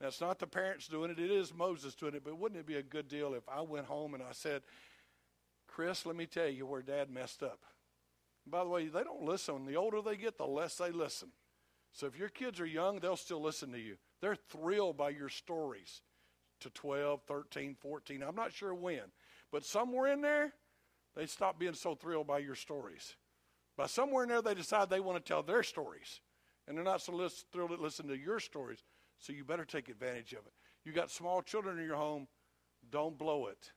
Now, 0.01 0.07
it's 0.07 0.19
not 0.19 0.37
the 0.37 0.47
parents 0.47 0.89
doing 0.89 1.11
it, 1.11 1.19
it 1.19 1.31
is 1.31 1.53
Moses 1.53 1.95
doing 1.95 2.15
it, 2.15 2.25
but 2.25 2.37
wouldn't 2.37 2.59
it 2.59 2.65
be 2.65 2.75
a 2.75 2.83
good 2.83 3.07
deal 3.07 3.33
if 3.35 3.47
I 3.47 3.61
went 3.61 3.85
home 3.85 4.13
and 4.13 4.21
I 4.21 4.33
said, 4.33 4.63
Chris, 5.65 6.05
let 6.05 6.17
me 6.17 6.25
tell 6.25 6.49
you 6.49 6.65
where 6.65 6.81
dad 6.81 7.09
messed 7.09 7.41
up. 7.41 7.59
By 8.45 8.65
the 8.65 8.69
way, 8.69 8.87
they 8.87 9.05
don't 9.05 9.23
listen. 9.23 9.65
The 9.65 9.77
older 9.77 10.01
they 10.01 10.17
get, 10.17 10.37
the 10.37 10.45
less 10.45 10.75
they 10.75 10.91
listen. 10.91 11.29
So 11.93 12.05
if 12.05 12.19
your 12.19 12.27
kids 12.27 12.59
are 12.59 12.65
young, 12.65 12.99
they'll 12.99 13.15
still 13.15 13.41
listen 13.41 13.71
to 13.71 13.79
you. 13.79 13.95
They're 14.19 14.35
thrilled 14.35 14.97
by 14.97 15.11
your 15.11 15.29
stories 15.29 16.01
to 16.59 16.69
12, 16.69 17.21
13, 17.29 17.77
14. 17.79 18.23
I'm 18.23 18.35
not 18.35 18.51
sure 18.51 18.73
when. 18.73 19.03
But 19.51 19.65
somewhere 19.65 20.11
in 20.11 20.21
there, 20.21 20.53
they 21.15 21.25
stop 21.25 21.59
being 21.59 21.73
so 21.73 21.95
thrilled 21.95 22.27
by 22.27 22.39
your 22.39 22.55
stories. 22.55 23.15
By 23.77 23.87
somewhere 23.87 24.23
in 24.23 24.29
there, 24.29 24.41
they 24.41 24.53
decide 24.53 24.89
they 24.89 24.99
want 24.99 25.23
to 25.23 25.27
tell 25.27 25.43
their 25.43 25.63
stories. 25.63 26.21
And 26.67 26.77
they're 26.77 26.85
not 26.85 27.01
so 27.01 27.29
thrilled 27.51 27.71
to 27.71 27.77
listen 27.77 28.07
to 28.07 28.17
your 28.17 28.39
stories. 28.39 28.83
So 29.19 29.33
you 29.33 29.43
better 29.43 29.65
take 29.65 29.89
advantage 29.89 30.33
of 30.33 30.45
it. 30.45 30.53
You 30.83 30.93
got 30.93 31.11
small 31.11 31.41
children 31.41 31.79
in 31.79 31.85
your 31.85 31.95
home, 31.95 32.27
don't 32.89 33.17
blow 33.17 33.47
it. 33.47 33.71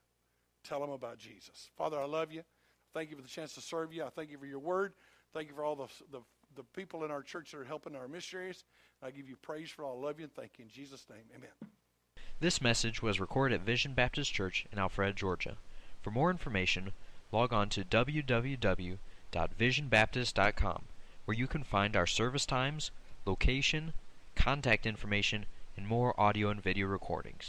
Tell 0.63 0.79
them 0.79 0.89
about 0.89 1.17
Jesus. 1.17 1.69
Father, 1.77 1.99
I 1.99 2.05
love 2.05 2.31
you. 2.31 2.41
Thank 2.93 3.09
you 3.11 3.15
for 3.15 3.21
the 3.21 3.27
chance 3.27 3.53
to 3.53 3.61
serve 3.61 3.93
you. 3.93 4.03
I 4.03 4.09
thank 4.09 4.31
you 4.31 4.37
for 4.37 4.47
your 4.47 4.59
word. 4.59 4.93
Thank 5.33 5.49
you 5.49 5.53
for 5.53 5.63
all 5.63 5.75
the, 5.75 5.87
the, 6.11 6.21
the 6.55 6.63
people 6.75 7.03
in 7.03 7.11
our 7.11 7.21
church 7.21 7.51
that 7.51 7.59
are 7.59 7.65
helping 7.65 7.95
our 7.95 8.07
missionaries. 8.07 8.63
I 9.03 9.11
give 9.11 9.29
you 9.29 9.35
praise 9.35 9.69
for 9.69 9.83
all. 9.83 9.99
I 9.99 10.07
love 10.07 10.19
you 10.19 10.23
and 10.23 10.33
thank 10.33 10.53
you. 10.57 10.63
In 10.63 10.69
Jesus' 10.69 11.05
name, 11.09 11.25
amen. 11.35 11.74
This 12.41 12.59
message 12.59 13.01
was 13.01 13.17
recorded 13.19 13.55
at 13.55 13.65
Vision 13.65 13.93
Baptist 13.93 14.33
Church 14.33 14.65
in 14.69 14.77
Alpharetta, 14.77 15.15
Georgia. 15.15 15.55
For 16.01 16.11
more 16.11 16.29
information, 16.29 16.91
log 17.31 17.53
on 17.53 17.69
to 17.69 17.85
www.visionbaptist.com, 17.85 20.81
where 21.23 21.37
you 21.37 21.47
can 21.47 21.63
find 21.63 21.95
our 21.95 22.05
service 22.05 22.45
times, 22.45 22.91
location, 23.25 23.93
contact 24.35 24.85
information, 24.85 25.45
and 25.77 25.87
more 25.87 26.19
audio 26.19 26.49
and 26.49 26.61
video 26.61 26.87
recordings. 26.87 27.43